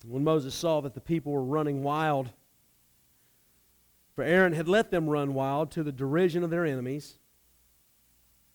When 0.09 0.23
Moses 0.23 0.55
saw 0.55 0.81
that 0.81 0.93
the 0.93 1.01
people 1.01 1.33
were 1.33 1.43
running 1.43 1.83
wild, 1.83 2.29
for 4.15 4.23
Aaron 4.23 4.53
had 4.53 4.67
let 4.67 4.89
them 4.89 5.09
run 5.09 5.33
wild 5.33 5.71
to 5.71 5.83
the 5.83 5.91
derision 5.91 6.43
of 6.43 6.49
their 6.49 6.65
enemies, 6.65 7.19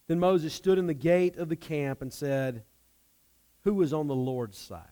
then 0.06 0.18
Moses 0.18 0.54
stood 0.54 0.78
in 0.78 0.86
the 0.86 0.94
gate 0.94 1.36
of 1.36 1.48
the 1.48 1.56
camp 1.56 2.00
and 2.00 2.12
said, 2.12 2.64
Who 3.64 3.80
is 3.82 3.92
on 3.92 4.08
the 4.08 4.14
Lord's 4.14 4.58
side? 4.58 4.86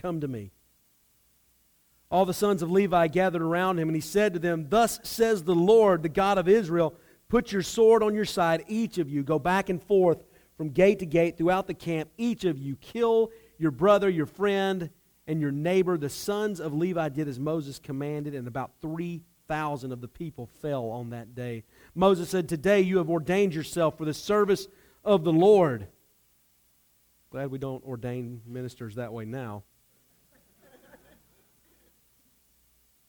Come 0.00 0.20
to 0.20 0.28
me. 0.28 0.50
All 2.10 2.26
the 2.26 2.34
sons 2.34 2.60
of 2.60 2.70
Levi 2.70 3.06
gathered 3.08 3.42
around 3.42 3.78
him, 3.78 3.88
and 3.88 3.96
he 3.96 4.00
said 4.00 4.34
to 4.34 4.38
them, 4.38 4.66
Thus 4.68 5.00
says 5.02 5.44
the 5.44 5.54
Lord, 5.54 6.02
the 6.02 6.08
God 6.08 6.36
of 6.36 6.48
Israel, 6.48 6.94
Put 7.28 7.52
your 7.52 7.62
sword 7.62 8.02
on 8.02 8.14
your 8.14 8.26
side, 8.26 8.64
each 8.68 8.98
of 8.98 9.08
you. 9.08 9.22
Go 9.22 9.38
back 9.38 9.68
and 9.68 9.82
forth 9.82 10.22
from 10.56 10.68
gate 10.68 10.98
to 10.98 11.06
gate 11.06 11.38
throughout 11.38 11.66
the 11.66 11.74
camp. 11.74 12.10
Each 12.16 12.44
of 12.44 12.58
you 12.58 12.76
kill 12.76 13.30
your 13.58 13.70
brother, 13.70 14.08
your 14.08 14.26
friend, 14.26 14.90
and 15.26 15.40
your 15.40 15.52
neighbor. 15.52 15.96
The 15.96 16.08
sons 16.08 16.60
of 16.60 16.74
Levi 16.74 17.08
did 17.10 17.28
as 17.28 17.38
Moses 17.38 17.78
commanded, 17.78 18.34
and 18.34 18.46
about 18.46 18.72
3,000 18.80 19.92
of 19.92 20.00
the 20.00 20.08
people 20.08 20.46
fell 20.60 20.86
on 20.86 21.10
that 21.10 21.34
day. 21.34 21.64
Moses 21.94 22.28
said, 22.28 22.48
Today 22.48 22.80
you 22.80 22.98
have 22.98 23.10
ordained 23.10 23.54
yourself 23.54 23.96
for 23.98 24.04
the 24.04 24.14
service 24.14 24.68
of 25.04 25.24
the 25.24 25.32
Lord. 25.32 25.86
Glad 27.30 27.50
we 27.50 27.58
don't 27.58 27.84
ordain 27.84 28.42
ministers 28.46 28.94
that 28.96 29.12
way 29.12 29.24
now. 29.24 29.64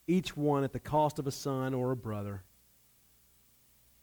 Each 0.08 0.38
one 0.38 0.64
at 0.64 0.72
the 0.72 0.80
cost 0.80 1.20
of 1.20 1.26
a 1.26 1.32
son 1.32 1.74
or 1.74 1.92
a 1.92 1.96
brother. 1.96 2.44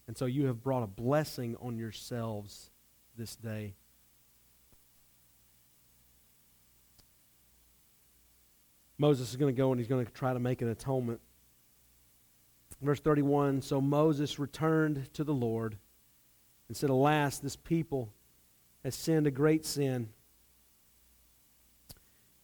And 0.09 0.17
so 0.19 0.27
you 0.27 0.47
have 0.47 0.63
brought 0.63 0.83
a 0.83 0.89
blessing 0.89 1.57
on 1.61 1.77
yourselves 1.77 2.71
this 3.17 3.37
day. 3.37 3.75
Moses 9.03 9.31
is 9.31 9.37
going 9.37 9.53
to 9.53 9.59
go 9.59 9.73
and 9.73 9.81
he's 9.81 9.89
going 9.89 10.07
to 10.07 10.13
try 10.13 10.33
to 10.33 10.39
make 10.39 10.63
an 10.63 10.69
atonement. 10.69 11.21
Verse 12.81 13.01
31 13.01 13.61
So 13.61 13.81
Moses 13.81 14.39
returned 14.39 15.13
to 15.15 15.25
the 15.25 15.35
Lord 15.35 15.77
and 16.69 16.77
said, 16.77 16.89
Alas, 16.89 17.41
this 17.41 17.57
people 17.57 18.13
has 18.85 18.95
sinned 18.95 19.27
a 19.27 19.33
great 19.33 19.67
sin. 19.67 20.11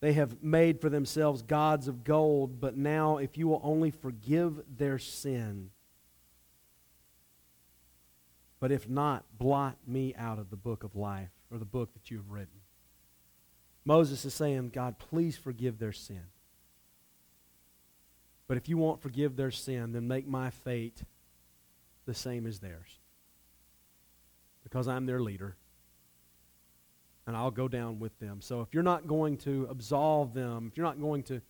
They 0.01 0.15
have 0.15 0.43
made 0.43 0.81
for 0.81 0.89
themselves 0.89 1.43
gods 1.43 1.87
of 1.87 2.03
gold, 2.03 2.61
but 2.61 2.77
now, 2.77 3.19
if 3.19 3.39
you 3.39 3.47
will 3.47 3.61
only 3.63 3.93
forgive 3.93 4.61
their 4.77 4.99
sin, 4.99 5.71
but 8.59 8.73
if 8.73 8.89
not, 8.89 9.25
blot 9.39 9.77
me 9.87 10.13
out 10.19 10.41
of 10.41 10.51
the 10.51 10.57
book 10.57 10.83
of 10.83 10.97
life 10.97 11.31
or 11.53 11.59
the 11.59 11.65
book 11.65 11.93
that 11.93 12.11
you 12.11 12.17
have 12.17 12.31
written. 12.31 12.61
Moses 13.85 14.25
is 14.25 14.35
saying, 14.35 14.71
God, 14.71 14.99
please 14.99 15.37
forgive 15.37 15.79
their 15.79 15.93
sin. 15.93 16.25
But 18.49 18.57
if 18.57 18.69
you 18.69 18.79
won't 18.79 19.01
forgive 19.01 19.37
their 19.37 19.51
sin, 19.51 19.93
then 19.93 20.09
make 20.09 20.27
my 20.27 20.51
fate 20.51 21.03
the 22.07 22.15
same 22.15 22.47
as 22.47 22.59
theirs. 22.59 22.99
Because 24.65 24.89
I'm 24.89 25.07
their 25.07 25.21
leader. 25.21 25.57
And 27.27 27.37
I'll 27.37 27.51
go 27.51 27.69
down 27.69 28.01
with 28.01 28.19
them. 28.19 28.41
So 28.41 28.63
if 28.63 28.73
you're 28.73 28.83
not 28.83 29.07
going 29.07 29.37
to 29.39 29.69
absolve 29.71 30.33
them, 30.33 30.69
if 30.73 30.79
you're 30.79 30.87
not 30.87 30.99
going 30.99 31.23
to 31.25 31.43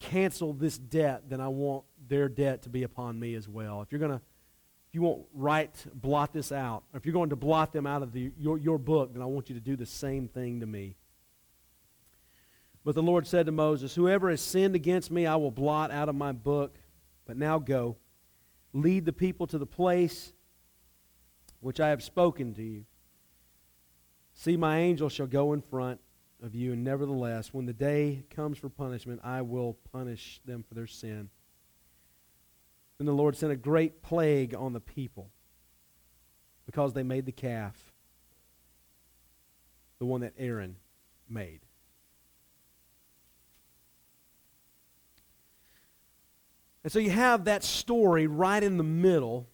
cancel 0.00 0.54
this 0.54 0.78
debt, 0.78 1.24
then 1.28 1.40
I 1.40 1.48
want 1.48 1.84
their 2.08 2.30
debt 2.30 2.62
to 2.62 2.70
be 2.70 2.82
upon 2.82 3.20
me 3.20 3.34
as 3.34 3.46
well. 3.46 3.82
If 3.82 3.92
you're 3.92 4.00
going 4.00 4.12
to 4.12 4.20
if 4.88 4.96
you 4.96 5.02
won't 5.02 5.26
write, 5.34 5.86
blot 5.92 6.32
this 6.32 6.52
out, 6.52 6.84
or 6.92 6.98
if 6.98 7.04
you're 7.04 7.12
going 7.12 7.30
to 7.30 7.36
blot 7.36 7.72
them 7.72 7.84
out 7.84 8.04
of 8.04 8.12
the, 8.12 8.30
your, 8.38 8.58
your 8.58 8.78
book, 8.78 9.12
then 9.12 9.22
I 9.22 9.24
want 9.24 9.48
you 9.48 9.56
to 9.56 9.60
do 9.60 9.74
the 9.74 9.86
same 9.86 10.28
thing 10.28 10.60
to 10.60 10.66
me. 10.66 10.94
But 12.84 12.94
the 12.94 13.02
Lord 13.02 13.26
said 13.26 13.46
to 13.46 13.52
Moses, 13.52 13.94
Whoever 13.94 14.30
has 14.30 14.42
sinned 14.42 14.74
against 14.74 15.10
me, 15.10 15.26
I 15.26 15.36
will 15.36 15.50
blot 15.50 15.90
out 15.90 16.08
of 16.08 16.14
my 16.14 16.32
book. 16.32 16.76
But 17.26 17.38
now 17.38 17.58
go, 17.58 17.96
lead 18.74 19.06
the 19.06 19.12
people 19.12 19.46
to 19.46 19.58
the 19.58 19.66
place 19.66 20.32
which 21.60 21.80
I 21.80 21.88
have 21.88 22.02
spoken 22.02 22.52
to 22.54 22.62
you. 22.62 22.84
See, 24.34 24.56
my 24.56 24.80
angel 24.80 25.08
shall 25.08 25.26
go 25.26 25.54
in 25.54 25.62
front 25.62 26.00
of 26.42 26.54
you, 26.54 26.72
and 26.72 26.84
nevertheless, 26.84 27.54
when 27.54 27.64
the 27.64 27.72
day 27.72 28.24
comes 28.28 28.58
for 28.58 28.68
punishment, 28.68 29.20
I 29.24 29.40
will 29.40 29.78
punish 29.90 30.40
them 30.44 30.62
for 30.68 30.74
their 30.74 30.86
sin. 30.86 31.30
Then 32.98 33.06
the 33.06 33.12
Lord 33.12 33.36
sent 33.36 33.52
a 33.52 33.56
great 33.56 34.02
plague 34.02 34.54
on 34.54 34.74
the 34.74 34.80
people 34.80 35.30
because 36.66 36.92
they 36.92 37.02
made 37.02 37.24
the 37.24 37.32
calf, 37.32 37.92
the 39.98 40.04
one 40.04 40.20
that 40.20 40.34
Aaron 40.36 40.76
made. 41.28 41.60
And 46.84 46.92
so 46.92 46.98
you 46.98 47.10
have 47.10 47.46
that 47.46 47.64
story 47.64 48.26
right 48.26 48.62
in 48.62 48.76
the 48.76 48.84
middle 48.84 49.48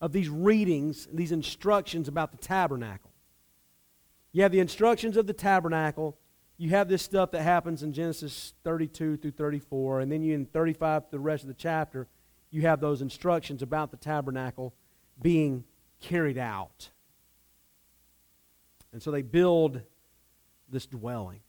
of 0.00 0.12
these 0.12 0.28
readings, 0.28 1.06
these 1.12 1.30
instructions 1.30 2.08
about 2.08 2.30
the 2.30 2.38
tabernacle. 2.38 3.10
You 4.32 4.42
have 4.42 4.50
the 4.50 4.60
instructions 4.60 5.16
of 5.16 5.26
the 5.26 5.32
tabernacle. 5.32 6.16
You 6.56 6.70
have 6.70 6.88
this 6.88 7.02
stuff 7.02 7.30
that 7.32 7.42
happens 7.42 7.82
in 7.82 7.92
Genesis 7.92 8.54
32 8.64 9.18
through 9.18 9.30
34. 9.30 10.00
And 10.00 10.10
then 10.10 10.22
you, 10.22 10.34
in 10.34 10.46
35, 10.46 11.04
the 11.10 11.20
rest 11.20 11.44
of 11.44 11.48
the 11.48 11.54
chapter, 11.54 12.08
you 12.50 12.62
have 12.62 12.80
those 12.80 13.02
instructions 13.02 13.62
about 13.62 13.90
the 13.90 13.96
tabernacle 13.96 14.74
being 15.20 15.64
carried 16.00 16.38
out. 16.38 16.90
And 18.92 19.02
so 19.02 19.10
they 19.10 19.22
build 19.22 19.80
this 20.68 20.86
dwelling. 20.86 21.40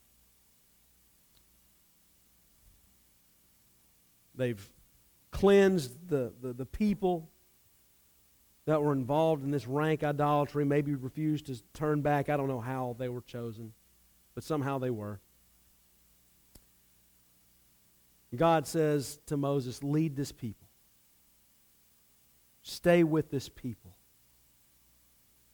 They've 4.36 4.64
cleansed 5.30 6.08
the, 6.08 6.32
the, 6.40 6.52
the 6.52 6.66
people 6.66 7.30
that 8.66 8.82
were 8.82 8.92
involved 8.92 9.44
in 9.44 9.50
this 9.50 9.66
rank 9.66 10.02
idolatry, 10.02 10.64
maybe 10.64 10.94
refused 10.94 11.46
to 11.46 11.62
turn 11.72 12.02
back. 12.02 12.28
I 12.28 12.36
don't 12.36 12.48
know 12.48 12.60
how 12.60 12.96
they 12.98 13.08
were 13.08 13.20
chosen, 13.22 13.72
but 14.34 14.44
somehow 14.44 14.78
they 14.78 14.90
were. 14.90 15.20
God 18.34 18.66
says 18.66 19.18
to 19.26 19.36
Moses, 19.36 19.82
Lead 19.82 20.16
this 20.16 20.32
people. 20.32 20.66
Stay 22.62 23.04
with 23.04 23.30
this 23.30 23.48
people. 23.48 23.96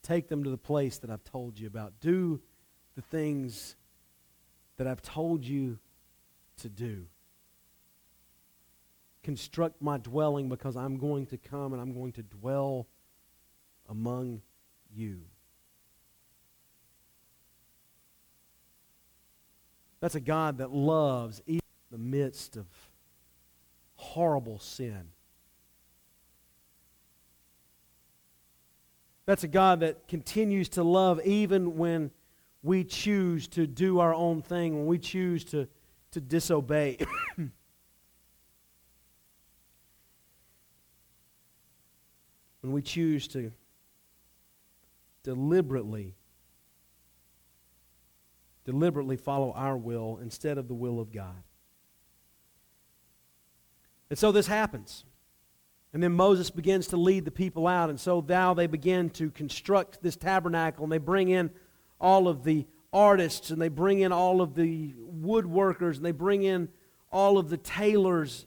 Take 0.02 0.28
them 0.28 0.44
to 0.44 0.50
the 0.50 0.56
place 0.56 0.98
that 0.98 1.10
I've 1.10 1.22
told 1.22 1.58
you 1.58 1.66
about. 1.66 2.00
Do 2.00 2.40
the 2.96 3.02
things 3.02 3.76
that 4.78 4.86
I've 4.86 5.02
told 5.02 5.44
you 5.44 5.78
to 6.62 6.68
do 6.68 7.06
construct 9.22 9.80
my 9.80 9.98
dwelling 9.98 10.48
because 10.48 10.76
I'm 10.76 10.98
going 10.98 11.26
to 11.26 11.37
come 11.37 11.72
and 11.72 11.80
I'm 11.80 11.94
going 11.94 12.12
to 12.12 12.22
dwell 12.22 12.87
among 13.88 14.42
you. 14.94 15.20
That's 20.00 20.16
a 20.16 20.20
God 20.20 20.58
that 20.58 20.72
loves 20.72 21.40
even 21.46 21.61
in 21.90 21.98
the 21.98 21.98
midst 21.98 22.56
of 22.56 22.66
horrible 23.94 24.58
sin. 24.58 25.11
That's 29.26 29.44
a 29.44 29.48
God 29.48 29.80
that 29.80 30.08
continues 30.08 30.68
to 30.70 30.82
love 30.82 31.20
even 31.24 31.76
when 31.76 32.11
we 32.64 32.82
choose 32.82 33.46
to 33.48 33.66
do 33.66 34.00
our 34.00 34.12
own 34.12 34.42
thing, 34.42 34.76
when 34.76 34.87
we 34.87 34.98
choose 34.98 35.44
to, 35.46 35.68
to 36.11 36.20
disobey. 36.20 36.98
when 42.62 42.72
we 42.72 42.81
choose 42.83 43.29
to 43.29 43.53
deliberately 45.22 46.16
deliberately 48.64 49.16
follow 49.16 49.53
our 49.53 49.77
will 49.77 50.18
instead 50.22 50.57
of 50.57 50.68
the 50.68 50.75
will 50.75 51.01
of 51.01 51.12
God. 51.12 51.42
And 54.09 54.18
so 54.18 54.31
this 54.31 54.46
happens. 54.46 55.05
And 55.92 56.03
then 56.03 56.12
Moses 56.12 56.51
begins 56.51 56.87
to 56.88 56.96
lead 56.96 57.25
the 57.25 57.31
people 57.31 57.66
out. 57.66 57.90
And 57.90 57.98
so 57.98 58.25
now 58.27 58.55
they 58.55 58.66
begin 58.66 59.11
to 59.11 59.31
construct 59.31 60.03
this 60.03 60.16
tabernacle 60.16 60.85
and 60.85 60.92
they 60.92 60.98
bring 60.98 61.29
in 61.29 61.51
all 62.01 62.29
of 62.29 62.44
the 62.44 62.66
artists 62.92 63.51
and 63.51 63.61
they 63.61 63.68
bring 63.68 64.01
in 64.01 64.12
all 64.12 64.40
of 64.40 64.55
the 64.55 64.94
woodworkers 65.20 65.96
and 65.96 66.05
they 66.05 66.12
bring 66.12 66.42
in 66.42 66.68
all 67.11 67.38
of 67.38 67.51
the 67.51 67.57
tailors 67.57 68.46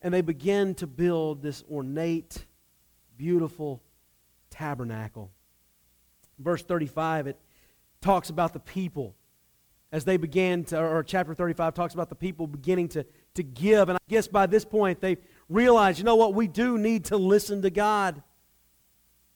and 0.00 0.12
they 0.12 0.22
begin 0.22 0.74
to 0.76 0.86
build 0.86 1.42
this 1.42 1.62
ornate 1.70 2.46
beautiful 3.16 3.82
tabernacle. 4.50 5.30
Verse 6.38 6.62
35, 6.62 7.26
it 7.28 7.40
talks 8.00 8.30
about 8.30 8.52
the 8.52 8.60
people 8.60 9.14
as 9.92 10.04
they 10.04 10.16
began 10.16 10.64
to, 10.64 10.82
or 10.82 11.02
chapter 11.02 11.34
35 11.34 11.74
talks 11.74 11.94
about 11.94 12.08
the 12.08 12.14
people 12.14 12.46
beginning 12.46 12.88
to, 12.88 13.04
to 13.34 13.42
give. 13.42 13.90
And 13.90 13.96
I 13.96 14.00
guess 14.08 14.26
by 14.26 14.46
this 14.46 14.64
point 14.64 15.00
they 15.00 15.18
realize, 15.48 15.98
you 15.98 16.04
know 16.04 16.16
what, 16.16 16.34
we 16.34 16.48
do 16.48 16.78
need 16.78 17.04
to 17.06 17.18
listen 17.18 17.62
to 17.62 17.70
God 17.70 18.22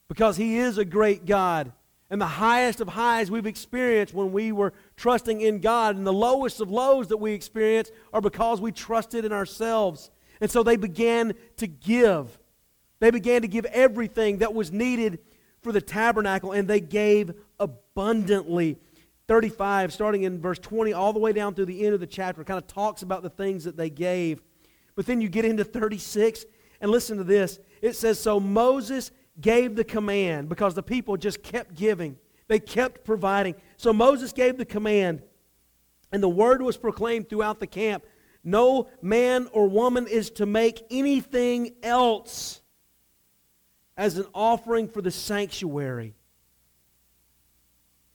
because 0.08 0.36
He 0.36 0.56
is 0.56 0.78
a 0.78 0.84
great 0.84 1.26
God. 1.26 1.72
And 2.08 2.20
the 2.20 2.26
highest 2.26 2.80
of 2.80 2.88
highs 2.88 3.30
we've 3.30 3.46
experienced 3.46 4.14
when 4.14 4.32
we 4.32 4.52
were 4.52 4.72
trusting 4.96 5.40
in 5.40 5.58
God, 5.58 5.96
and 5.96 6.06
the 6.06 6.12
lowest 6.12 6.60
of 6.60 6.70
lows 6.70 7.08
that 7.08 7.16
we 7.16 7.32
experience 7.32 7.90
are 8.12 8.20
because 8.20 8.60
we 8.60 8.70
trusted 8.70 9.24
in 9.24 9.32
ourselves. 9.32 10.10
And 10.40 10.50
so 10.50 10.62
they 10.62 10.76
began 10.76 11.34
to 11.56 11.66
give. 11.66 12.38
They 13.00 13.10
began 13.10 13.42
to 13.42 13.48
give 13.48 13.64
everything 13.66 14.38
that 14.38 14.54
was 14.54 14.72
needed 14.72 15.18
for 15.62 15.72
the 15.72 15.80
tabernacle, 15.80 16.52
and 16.52 16.68
they 16.68 16.80
gave 16.80 17.32
abundantly. 17.58 18.78
35, 19.28 19.92
starting 19.92 20.22
in 20.22 20.40
verse 20.40 20.58
20, 20.58 20.92
all 20.92 21.12
the 21.12 21.18
way 21.18 21.32
down 21.32 21.54
through 21.54 21.66
the 21.66 21.84
end 21.84 21.94
of 21.94 22.00
the 22.00 22.06
chapter, 22.06 22.44
kind 22.44 22.58
of 22.58 22.66
talks 22.66 23.02
about 23.02 23.22
the 23.22 23.30
things 23.30 23.64
that 23.64 23.76
they 23.76 23.90
gave. 23.90 24.40
But 24.94 25.06
then 25.06 25.20
you 25.20 25.28
get 25.28 25.44
into 25.44 25.64
36, 25.64 26.44
and 26.80 26.90
listen 26.90 27.18
to 27.18 27.24
this. 27.24 27.58
It 27.82 27.96
says, 27.96 28.20
So 28.20 28.38
Moses 28.38 29.10
gave 29.40 29.74
the 29.74 29.84
command 29.84 30.48
because 30.48 30.74
the 30.74 30.82
people 30.82 31.16
just 31.16 31.42
kept 31.42 31.74
giving, 31.74 32.16
they 32.48 32.60
kept 32.60 33.04
providing. 33.04 33.56
So 33.76 33.92
Moses 33.92 34.32
gave 34.32 34.56
the 34.56 34.64
command, 34.64 35.22
and 36.12 36.22
the 36.22 36.28
word 36.28 36.62
was 36.62 36.76
proclaimed 36.76 37.28
throughout 37.28 37.60
the 37.60 37.66
camp 37.66 38.04
no 38.46 38.88
man 39.02 39.48
or 39.52 39.66
woman 39.68 40.06
is 40.06 40.30
to 40.30 40.46
make 40.46 40.86
anything 40.88 41.74
else 41.82 42.60
as 43.96 44.18
an 44.18 44.26
offering 44.34 44.88
for 44.88 45.00
the 45.00 45.10
sanctuary. 45.10 46.14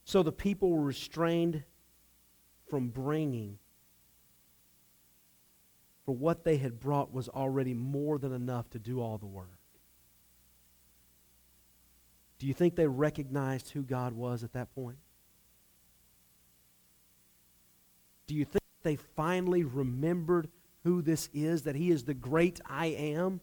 So 0.04 0.22
the 0.22 0.32
people 0.32 0.70
were 0.70 0.82
restrained 0.82 1.64
from 2.68 2.88
bringing. 2.88 3.58
For 6.04 6.14
what 6.14 6.44
they 6.44 6.56
had 6.56 6.80
brought 6.80 7.12
was 7.12 7.28
already 7.28 7.74
more 7.74 8.18
than 8.18 8.32
enough 8.32 8.68
to 8.70 8.78
do 8.78 9.00
all 9.00 9.18
the 9.18 9.26
work. 9.26 9.46
Do 12.38 12.46
you 12.48 12.54
think 12.54 12.74
they 12.74 12.88
recognized 12.88 13.70
who 13.70 13.82
God 13.82 14.14
was 14.14 14.42
at 14.42 14.52
that 14.54 14.74
point? 14.74 14.98
Do 18.26 18.34
you 18.34 18.44
think 18.44 18.64
they 18.82 18.96
finally 18.96 19.62
remembered 19.62 20.48
who 20.82 21.02
this 21.02 21.28
is, 21.32 21.62
that 21.62 21.76
He 21.76 21.90
is 21.90 22.04
the 22.04 22.14
great 22.14 22.60
I 22.66 22.86
am? 22.86 23.40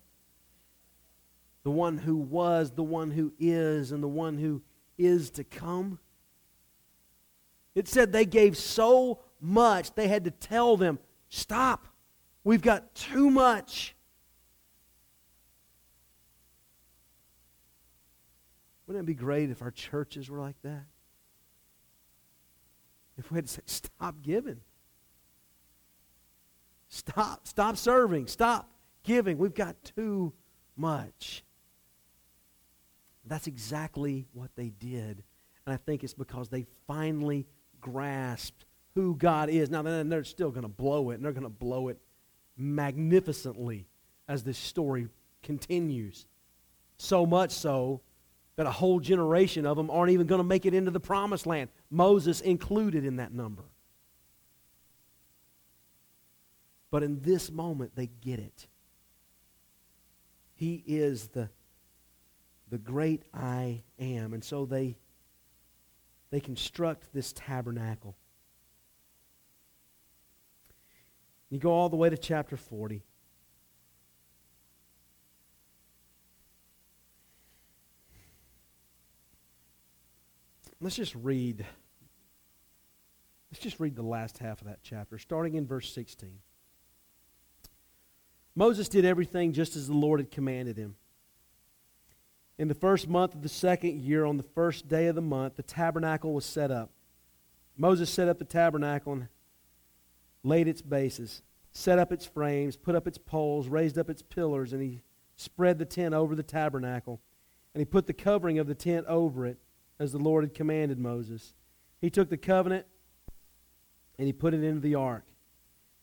The 1.64 1.72
one 1.72 1.98
who 1.98 2.16
was, 2.16 2.72
the 2.72 2.84
one 2.84 3.12
who 3.12 3.34
is, 3.40 3.92
and 3.92 4.02
the 4.02 4.08
one 4.08 4.38
who 4.38 4.62
is 4.98 5.30
to 5.32 5.44
come? 5.44 6.00
It 7.76 7.88
said 7.88 8.12
they 8.12 8.26
gave 8.26 8.58
so 8.58 9.20
much, 9.42 9.94
they 9.96 10.08
had 10.08 10.26
to 10.26 10.32
tell 10.32 10.78
them, 10.78 11.00
stop. 11.30 11.88
We've 12.44 12.62
got 12.62 12.96
too 12.96 13.30
much. 13.30 13.96
Wouldn't 18.88 19.04
it 19.04 19.06
be 19.06 19.14
great 19.14 19.50
if 19.52 19.62
our 19.62 19.72
churches 19.72 20.30
were 20.30 20.40
like 20.40 20.60
that? 20.64 20.86
If 23.18 23.30
we 23.32 23.36
had 23.36 23.46
to 23.46 23.54
say, 23.54 23.62
stop 23.66 24.16
giving. 24.22 24.62
Stop. 26.88 27.48
Stop 27.48 27.78
serving. 27.78 28.28
Stop 28.28 28.72
giving. 29.04 29.38
We've 29.38 29.54
got 29.54 29.76
too 29.84 30.34
much. 30.76 31.44
That's 33.30 33.48
exactly 33.48 34.26
what 34.34 34.50
they 34.56 34.70
did. 34.70 35.24
And 35.66 35.74
I 35.74 35.78
think 35.78 36.04
it's 36.04 36.14
because 36.16 36.50
they 36.50 36.66
finally 36.88 37.48
grasped 37.80 38.66
who 38.96 39.16
God 39.16 39.50
is. 39.50 39.70
Now, 39.70 39.84
they're 39.84 40.24
still 40.24 40.50
going 40.50 40.64
to 40.64 40.68
blow 40.68 41.12
it, 41.12 41.16
and 41.16 41.24
they're 41.24 41.32
going 41.32 41.44
to 41.44 41.50
blow 41.50 41.90
it 41.90 42.00
magnificently 42.58 43.88
as 44.28 44.44
this 44.44 44.58
story 44.58 45.08
continues. 45.44 46.26
So 46.98 47.26
much 47.26 47.52
so 47.52 48.02
that 48.56 48.66
a 48.66 48.72
whole 48.72 49.00
generation 49.00 49.66
of 49.66 49.78
them 49.78 49.90
aren't 49.90 50.12
even 50.12 50.28
going 50.28 50.40
to 50.40 50.44
make 50.44 50.66
it 50.66 50.74
into 50.74 50.92
the 50.92 51.00
promised 51.00 51.46
land. 51.46 51.70
Moses 51.90 52.42
included 52.42 53.06
in 53.06 53.18
that 53.18 53.32
number. 53.32 53.64
But 56.92 57.04
in 57.04 57.22
this 57.22 57.52
moment, 57.52 57.96
they 57.96 58.08
get 58.08 58.40
it. 58.40 58.68
He 60.56 60.84
is 60.86 61.28
the, 61.28 61.50
the 62.70 62.78
great 62.78 63.24
I 63.34 63.84
am. 64.00 64.34
And 64.34 64.44
so 64.44 64.66
they, 64.66 64.98
they 66.32 66.40
construct 66.40 67.14
this 67.14 67.34
tabernacle. 67.34 68.16
You 71.50 71.58
go 71.58 71.72
all 71.72 71.90
the 71.90 71.96
way 71.96 72.10
to 72.10 72.18
chapter 72.18 72.58
40. 72.58 73.04
Let's 80.82 80.96
just 80.96 81.16
read. 81.16 81.66
Let's 83.52 83.62
just 83.62 83.80
read 83.80 83.96
the 83.96 84.04
last 84.04 84.38
half 84.38 84.62
of 84.62 84.68
that 84.68 84.80
chapter, 84.84 85.18
starting 85.18 85.56
in 85.56 85.66
verse 85.66 85.92
16. 85.92 86.40
Moses 88.56 88.88
did 88.88 89.06
everything 89.06 89.54
just 89.54 89.76
as 89.76 89.88
the 89.88 89.94
Lord 89.94 90.20
had 90.20 90.32
commanded 90.32 90.78
him. 90.78 90.96
In 92.60 92.68
the 92.68 92.76
first 92.76 93.08
month 93.08 93.34
of 93.34 93.42
the 93.42 93.48
second 93.48 94.02
year, 94.02 94.26
on 94.26 94.36
the 94.36 94.44
first 94.44 94.90
day 94.90 95.08
of 95.08 95.16
the 95.16 95.22
month, 95.22 95.56
the 95.56 95.64
tabernacle 95.64 96.34
was 96.34 96.44
set 96.44 96.72
up. 96.72 96.92
Moses 97.78 98.10
set 98.10 98.28
up 98.28 98.38
the 98.38 98.44
tabernacle 98.44 99.14
and 99.14 99.30
laid 100.44 100.68
its 100.68 100.82
bases, 100.82 101.42
set 101.72 101.98
up 101.98 102.12
its 102.12 102.26
frames, 102.26 102.76
put 102.76 102.96
up 102.96 103.08
its 103.08 103.18
poles, 103.18 103.70
raised 103.70 103.98
up 103.98 104.10
its 104.10 104.22
pillars, 104.22 104.74
and 104.74 104.82
he 104.82 105.02
spread 105.38 105.80
the 105.80 105.86
tent 105.86 106.14
over 106.14 106.36
the 106.36 106.44
tabernacle. 106.44 107.22
And 107.74 107.80
he 107.80 107.86
put 107.86 108.08
the 108.08 108.14
covering 108.14 108.60
of 108.60 108.68
the 108.68 108.76
tent 108.76 109.06
over 109.08 109.46
it, 109.46 109.58
as 109.98 110.12
the 110.12 110.18
Lord 110.18 110.44
had 110.44 110.54
commanded 110.54 111.00
Moses. 111.00 111.54
He 112.02 112.10
took 112.10 112.30
the 112.30 112.38
covenant 112.38 112.86
and 114.18 114.28
he 114.28 114.34
put 114.34 114.54
it 114.54 114.66
into 114.66 114.82
the 114.82 114.96
ark. 114.96 115.24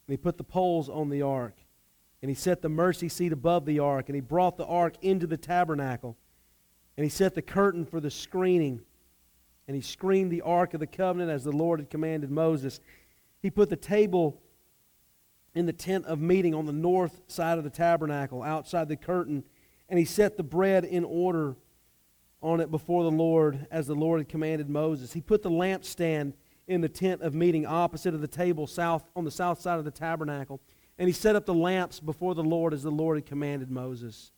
And 0.08 0.12
he 0.14 0.16
put 0.16 0.38
the 0.38 0.44
poles 0.44 0.88
on 0.88 1.10
the 1.10 1.20
ark 1.20 1.56
and 2.22 2.30
he 2.30 2.34
set 2.34 2.62
the 2.62 2.70
mercy 2.70 3.10
seat 3.10 3.32
above 3.32 3.66
the 3.66 3.78
ark, 3.78 4.08
and 4.08 4.14
he 4.14 4.22
brought 4.22 4.56
the 4.56 4.64
ark 4.64 4.94
into 5.02 5.26
the 5.26 5.36
tabernacle. 5.36 6.16
And 6.96 7.04
he 7.04 7.10
set 7.10 7.34
the 7.34 7.42
curtain 7.42 7.84
for 7.84 8.00
the 8.00 8.10
screening, 8.10 8.80
and 9.68 9.74
he 9.74 9.82
screened 9.82 10.30
the 10.30 10.42
ark 10.42 10.74
of 10.74 10.80
the 10.80 10.86
covenant 10.86 11.30
as 11.30 11.44
the 11.44 11.52
Lord 11.52 11.80
had 11.80 11.90
commanded 11.90 12.30
Moses. 12.30 12.80
He 13.40 13.50
put 13.50 13.68
the 13.68 13.76
table 13.76 14.40
in 15.54 15.66
the 15.66 15.72
tent 15.72 16.06
of 16.06 16.20
meeting 16.20 16.54
on 16.54 16.66
the 16.66 16.72
north 16.72 17.22
side 17.28 17.58
of 17.58 17.64
the 17.64 17.70
tabernacle, 17.70 18.42
outside 18.42 18.88
the 18.88 18.96
curtain, 18.96 19.44
and 19.88 19.98
he 19.98 20.04
set 20.04 20.36
the 20.36 20.42
bread 20.42 20.84
in 20.84 21.04
order 21.04 21.56
on 22.42 22.60
it 22.60 22.70
before 22.70 23.04
the 23.04 23.10
Lord 23.10 23.66
as 23.70 23.86
the 23.86 23.94
Lord 23.94 24.20
had 24.20 24.28
commanded 24.28 24.68
Moses. 24.68 25.12
He 25.12 25.20
put 25.20 25.42
the 25.42 25.50
lampstand 25.50 26.34
in 26.68 26.80
the 26.80 26.88
tent 26.88 27.22
of 27.22 27.34
meeting 27.34 27.64
opposite 27.64 28.14
of 28.14 28.20
the 28.20 28.28
table 28.28 28.66
south 28.66 29.04
on 29.14 29.24
the 29.24 29.30
south 29.30 29.60
side 29.60 29.78
of 29.78 29.84
the 29.84 29.90
tabernacle. 29.90 30.60
And 30.98 31.08
he 31.08 31.12
set 31.12 31.36
up 31.36 31.46
the 31.46 31.54
lamps 31.54 32.00
before 32.00 32.34
the 32.34 32.42
Lord 32.42 32.74
as 32.74 32.82
the 32.82 32.90
Lord 32.90 33.16
had 33.16 33.26
commanded 33.26 33.70
Moses. 33.70 34.32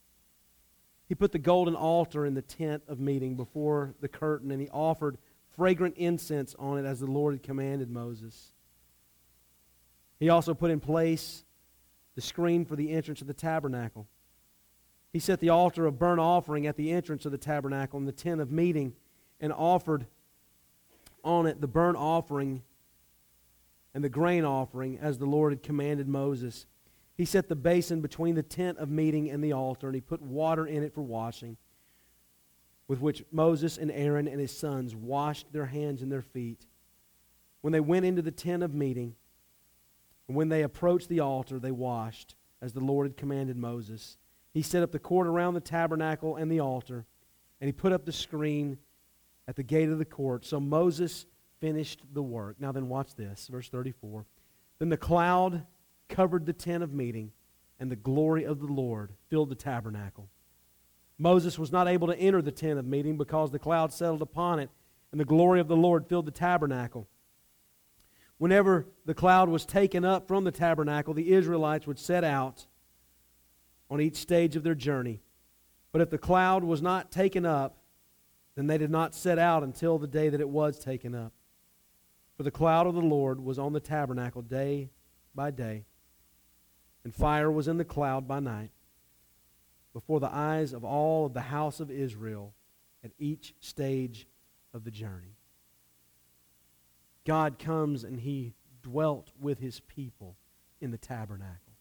He 1.09 1.14
put 1.14 1.33
the 1.33 1.38
golden 1.38 1.75
altar 1.75 2.27
in 2.27 2.35
the 2.35 2.42
tent 2.42 2.83
of 2.87 3.01
meeting 3.01 3.35
before 3.35 3.94
the 4.01 4.09
curtain, 4.09 4.51
and 4.51 4.61
he 4.61 4.68
offered 4.68 5.16
fragrant 5.57 5.97
incense 5.97 6.55
on 6.59 6.79
it 6.79 6.85
as 6.85 7.01
the 7.01 7.07
Lord 7.07 7.35
had 7.35 7.42
commanded 7.42 7.90
Moses. 7.90 8.53
He 10.21 10.29
also 10.29 10.53
put 10.53 10.71
in 10.71 10.81
place 10.81 11.44
the 12.14 12.21
screen 12.21 12.64
for 12.64 12.77
the 12.77 12.92
entrance 12.92 13.21
of 13.21 13.27
the 13.27 13.35
tabernacle. 13.35 14.07
He 15.12 15.18
set 15.18 15.40
the 15.40 15.49
altar 15.49 15.87
of 15.87 15.99
burnt 15.99 16.21
offering 16.21 16.66
at 16.66 16.76
the 16.76 16.93
entrance 16.93 17.24
of 17.24 17.33
the 17.33 17.39
tabernacle 17.39 17.99
in 17.99 18.05
the 18.05 18.12
tent 18.12 18.41
of 18.41 18.53
meeting 18.53 18.95
and 19.41 19.53
offered 19.53 20.07
on 21.24 21.47
it 21.47 21.61
the 21.61 21.66
burnt 21.66 21.97
offering 21.97 22.62
and 23.95 24.05
the 24.05 24.09
grain 24.09 24.45
offering 24.45 24.99
as 24.99 25.18
the 25.18 25.26
Lord 25.26 25.53
had 25.53 25.62
commanded 25.62 26.07
Moses. 26.07 26.66
He 27.19 27.25
set 27.25 27.49
the 27.49 27.57
basin 27.57 28.01
between 28.01 28.37
the 28.37 28.45
tent 28.45 28.79
of 28.79 28.89
meeting 28.89 29.29
and 29.29 29.43
the 29.43 29.53
altar, 29.53 29.89
and 29.89 29.95
he 29.95 30.01
put 30.01 30.23
water 30.23 30.66
in 30.66 30.85
it 30.85 30.95
for 30.95 31.03
washing, 31.03 31.57
with 32.87 33.01
which 33.01 33.25
Moses 33.33 33.77
and 33.77 33.91
Aaron 33.91 34.29
and 34.29 34.41
his 34.41 34.57
sons 34.57 34.95
washed 34.95 35.53
their 35.53 35.66
hands 35.66 36.01
and 36.01 36.12
their 36.12 36.23
feet. 36.23 36.66
When 37.61 37.73
they 37.73 37.81
went 37.81 38.07
into 38.07 38.23
the 38.23 38.31
tent 38.31 38.62
of 38.62 38.73
meeting, 38.73 39.16
and 40.29 40.37
when 40.37 40.49
they 40.49 40.62
approached 40.62 41.09
the 41.09 41.19
altar, 41.19 41.59
they 41.59 41.73
washed, 41.73 42.37
as 42.62 42.73
the 42.73 42.81
Lord 42.85 43.09
had 43.09 43.16
commanded 43.16 43.57
Moses. 43.57 44.16
He 44.55 44.62
set 44.62 44.85
up 44.85 44.93
the 44.93 44.99
court 45.01 45.27
around 45.27 45.55
the 45.55 45.61
tabernacle 45.61 46.37
and 46.37 46.51
the 46.51 46.61
altar, 46.61 47.05
and 47.61 47.66
he 47.66 47.73
put 47.73 47.93
up 47.93 48.05
the 48.05 48.12
screen 48.12 48.79
at 49.49 49.57
the 49.57 49.64
gate 49.64 49.89
of 49.89 49.99
the 49.99 50.05
court. 50.05 50.45
So 50.45 50.61
Moses 50.61 51.27
finished 51.61 52.03
the 52.12 52.23
work. 52.23 52.61
Now 52.61 52.71
then, 52.71 52.89
watch 52.89 53.16
this, 53.16 53.49
verse 53.49 53.69
34. 53.69 54.25
Then 54.79 54.89
the 54.89 54.97
cloud 54.97 55.66
covered 56.09 56.47
the 56.47 56.53
tent 56.53 56.83
of 56.83 56.93
meeting, 56.93 57.33
and 57.79 57.91
the 57.91 57.97
glory 57.97 58.45
of 58.45 58.61
the 58.61 58.67
Lord 58.67 59.13
filled 59.29 59.51
the 59.51 59.55
tabernacle. 59.55 60.29
Moses 61.19 61.59
was 61.59 61.73
not 61.73 61.89
able 61.89 62.07
to 62.09 62.19
enter 62.19 62.41
the 62.41 62.53
tent 62.53 62.79
of 62.79 62.87
meeting 62.87 63.17
because 63.17 63.51
the 63.51 63.59
cloud 63.59 63.93
settled 63.93 64.23
upon 64.23 64.59
it, 64.59 64.71
and 65.11 65.21
the 65.21 65.25
glory 65.25 65.61
of 65.61 65.69
the 65.69 65.77
Lord 65.77 66.07
filled 66.07 66.27
the 66.27 66.31
tabernacle. 66.31 67.09
Whenever 68.39 68.87
the 69.05 69.15
cloud 69.15 69.49
was 69.49 69.67
taken 69.67 70.05
up 70.05 70.29
from 70.29 70.45
the 70.45 70.53
tabernacle, 70.53 71.13
the 71.13 71.33
Israelites 71.33 71.87
would 71.87 71.99
set 71.99 72.23
out 72.23 72.67
on 73.91 74.01
each 74.01 74.17
stage 74.17 74.55
of 74.55 74.63
their 74.63 74.75
journey. 74.75 75.21
But 75.91 76.03
if 76.03 76.11
the 76.11 76.19
cloud 76.19 76.63
was 76.63 76.81
not 76.81 77.11
taken 77.11 77.45
up, 77.45 77.79
then 78.55 78.67
they 78.67 78.79
did 78.79 78.91
not 78.91 79.15
set 79.15 79.39
out 79.39 79.63
until 79.63 79.99
the 79.99 80.07
day 80.07 80.29
that 80.29 80.41
it 80.41 80.49
was 80.49 80.79
taken 80.79 81.15
up. 81.15 81.33
For 82.37 82.43
the 82.45 82.51
cloud 82.51 82.87
of 82.87 82.95
the 82.95 83.01
Lord 83.01 83.41
was 83.41 83.59
on 83.59 83.73
the 83.73 83.81
tabernacle 83.81 84.43
day 84.43 84.91
by 85.35 85.51
day, 85.51 85.85
and 87.09 87.15
fire 87.15 87.51
was 87.51 87.69
in 87.69 87.79
the 87.79 87.87
cloud 87.87 88.29
by 88.29 88.39
night, 88.39 88.71
before 89.95 90.21
the 90.21 90.31
eyes 90.31 90.75
of 90.75 90.85
all 90.85 91.25
of 91.25 91.33
the 91.33 91.41
house 91.41 91.81
of 91.81 91.91
Israel 91.91 92.53
at 93.03 93.13
each 93.19 93.55
stage 93.61 94.27
of 94.75 94.85
the 94.85 94.91
journey. 94.91 95.39
God 97.25 97.59
comes 97.59 98.05
and 98.05 98.21
he 98.21 98.53
dwelt 98.83 99.33
with 99.41 99.59
his 99.59 99.81
people 99.81 100.37
in 100.83 100.91
the 100.91 100.99
tabernacle. 100.99 101.73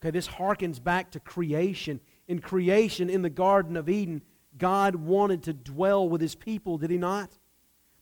Okay, 0.00 0.10
this 0.10 0.28
harkens 0.28 0.82
back 0.82 1.10
to 1.10 1.20
creation. 1.20 2.00
In 2.26 2.38
creation, 2.38 3.10
in 3.10 3.20
the 3.20 3.28
Garden 3.28 3.76
of 3.76 3.90
Eden, 3.90 4.22
God 4.56 4.94
wanted 4.94 5.42
to 5.42 5.52
dwell 5.52 6.08
with 6.08 6.22
his 6.22 6.34
people, 6.34 6.78
did 6.78 6.90
he 6.90 6.96
not? 6.96 7.36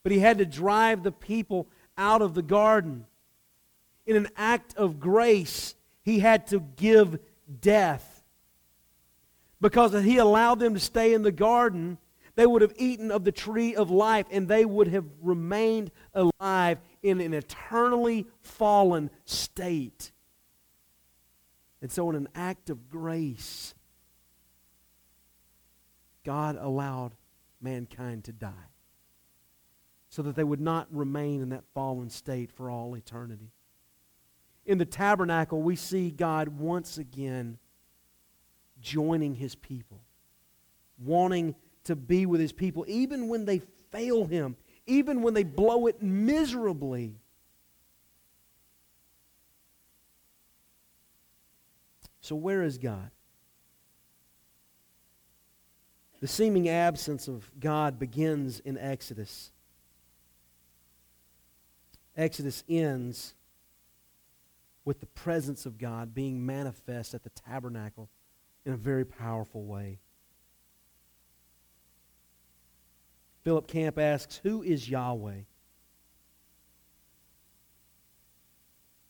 But 0.04 0.12
he 0.12 0.20
had 0.20 0.38
to 0.38 0.46
drive 0.46 1.02
the 1.02 1.10
people 1.10 1.66
out 1.98 2.22
of 2.22 2.34
the 2.34 2.42
garden. 2.42 3.06
In 4.06 4.16
an 4.16 4.28
act 4.36 4.74
of 4.76 4.98
grace, 4.98 5.74
he 6.02 6.18
had 6.18 6.46
to 6.48 6.60
give 6.60 7.18
death. 7.60 8.24
Because 9.60 9.94
if 9.94 10.04
he 10.04 10.18
allowed 10.18 10.58
them 10.58 10.74
to 10.74 10.80
stay 10.80 11.14
in 11.14 11.22
the 11.22 11.32
garden, 11.32 11.98
they 12.34 12.46
would 12.46 12.62
have 12.62 12.72
eaten 12.76 13.10
of 13.10 13.24
the 13.24 13.32
tree 13.32 13.74
of 13.74 13.90
life 13.90 14.26
and 14.30 14.48
they 14.48 14.64
would 14.64 14.88
have 14.88 15.04
remained 15.20 15.90
alive 16.14 16.78
in 17.02 17.20
an 17.20 17.34
eternally 17.34 18.26
fallen 18.40 19.10
state. 19.24 20.12
And 21.80 21.90
so, 21.90 22.08
in 22.10 22.16
an 22.16 22.28
act 22.34 22.70
of 22.70 22.88
grace, 22.88 23.74
God 26.24 26.56
allowed 26.58 27.12
mankind 27.60 28.24
to 28.24 28.32
die 28.32 28.50
so 30.08 30.22
that 30.22 30.36
they 30.36 30.44
would 30.44 30.60
not 30.60 30.86
remain 30.90 31.40
in 31.42 31.48
that 31.50 31.64
fallen 31.74 32.10
state 32.10 32.52
for 32.52 32.70
all 32.70 32.94
eternity. 32.94 33.50
In 34.64 34.78
the 34.78 34.84
tabernacle, 34.84 35.60
we 35.60 35.76
see 35.76 36.10
God 36.10 36.48
once 36.48 36.98
again 36.98 37.58
joining 38.80 39.34
his 39.34 39.54
people, 39.54 40.00
wanting 40.98 41.54
to 41.84 41.96
be 41.96 42.26
with 42.26 42.40
his 42.40 42.52
people, 42.52 42.84
even 42.86 43.28
when 43.28 43.44
they 43.44 43.60
fail 43.90 44.24
him, 44.24 44.56
even 44.86 45.22
when 45.22 45.34
they 45.34 45.42
blow 45.42 45.86
it 45.86 46.02
miserably. 46.02 47.14
So, 52.20 52.36
where 52.36 52.62
is 52.62 52.78
God? 52.78 53.10
The 56.20 56.28
seeming 56.28 56.68
absence 56.68 57.26
of 57.26 57.50
God 57.58 57.98
begins 57.98 58.60
in 58.60 58.78
Exodus. 58.78 59.50
Exodus 62.16 62.62
ends 62.68 63.34
with 64.84 65.00
the 65.00 65.06
presence 65.06 65.66
of 65.66 65.78
God 65.78 66.14
being 66.14 66.44
manifest 66.44 67.14
at 67.14 67.22
the 67.22 67.30
tabernacle 67.30 68.10
in 68.64 68.72
a 68.72 68.76
very 68.76 69.04
powerful 69.04 69.64
way. 69.64 70.00
Philip 73.42 73.66
Camp 73.66 73.98
asks, 73.98 74.40
Who 74.42 74.62
is 74.62 74.88
Yahweh? 74.88 75.42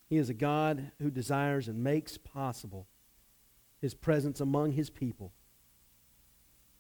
He 0.09 0.19
is 0.19 0.29
a 0.29 0.35
God 0.35 0.91
who 1.01 1.11
desires 1.11 1.69
and 1.69 1.83
makes 1.83 2.19
possible 2.19 2.87
his 3.81 3.95
presence 3.95 4.41
among 4.41 4.73
his 4.73 4.91
people, 4.91 5.33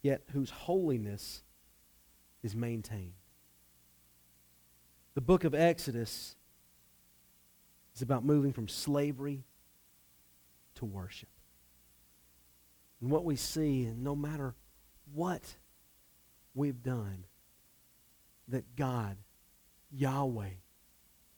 yet 0.02 0.22
whose 0.32 0.50
holiness 0.50 1.42
is 2.42 2.54
maintained. 2.54 3.14
The 5.14 5.20
book 5.20 5.44
of 5.44 5.54
Exodus 5.54 6.36
is 7.94 8.02
about 8.02 8.24
moving 8.24 8.52
from 8.52 8.68
slavery 8.68 9.44
to 10.76 10.84
worship. 10.84 11.28
And 13.00 13.10
what 13.10 13.24
we 13.24 13.36
see, 13.36 13.84
and 13.84 14.02
no 14.02 14.14
matter 14.14 14.54
what 15.12 15.42
we've 16.54 16.82
done, 16.82 17.24
that 18.48 18.76
God, 18.76 19.16
Yahweh, 19.90 20.50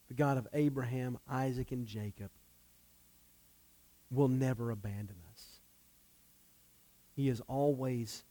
the 0.09 0.15
God 0.15 0.37
of 0.37 0.47
Abraham, 0.53 1.19
Isaac, 1.29 1.73
and 1.73 1.87
Jacob, 1.87 2.31
will 4.11 4.29
never 4.29 4.71
abandon 4.71 5.17
us. 5.33 5.45
He 7.17 7.29
is 7.29 7.41
always 7.49 8.25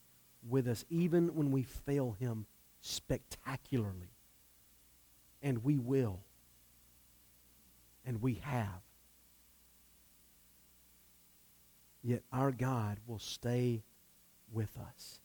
with 0.47 0.67
us, 0.67 0.85
even 0.89 1.35
when 1.35 1.51
we 1.51 1.63
fail 1.63 2.15
him 2.19 2.45
spectacularly 2.81 4.11
and 5.41 5.63
we 5.63 5.77
will. 5.77 6.19
And 8.05 8.21
we 8.21 8.35
have. 8.43 8.81
Yet 12.03 12.23
our 12.31 12.51
God 12.51 12.97
will 13.07 13.19
stay 13.19 13.83
with 14.51 14.77
us. 14.77 15.19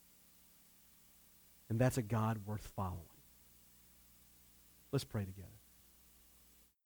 And 1.68 1.78
that's 1.78 1.98
a 1.98 2.02
God 2.02 2.38
worth 2.46 2.66
following. 2.76 3.02
Let's 4.92 5.04
pray 5.04 5.24
together. 5.24 5.57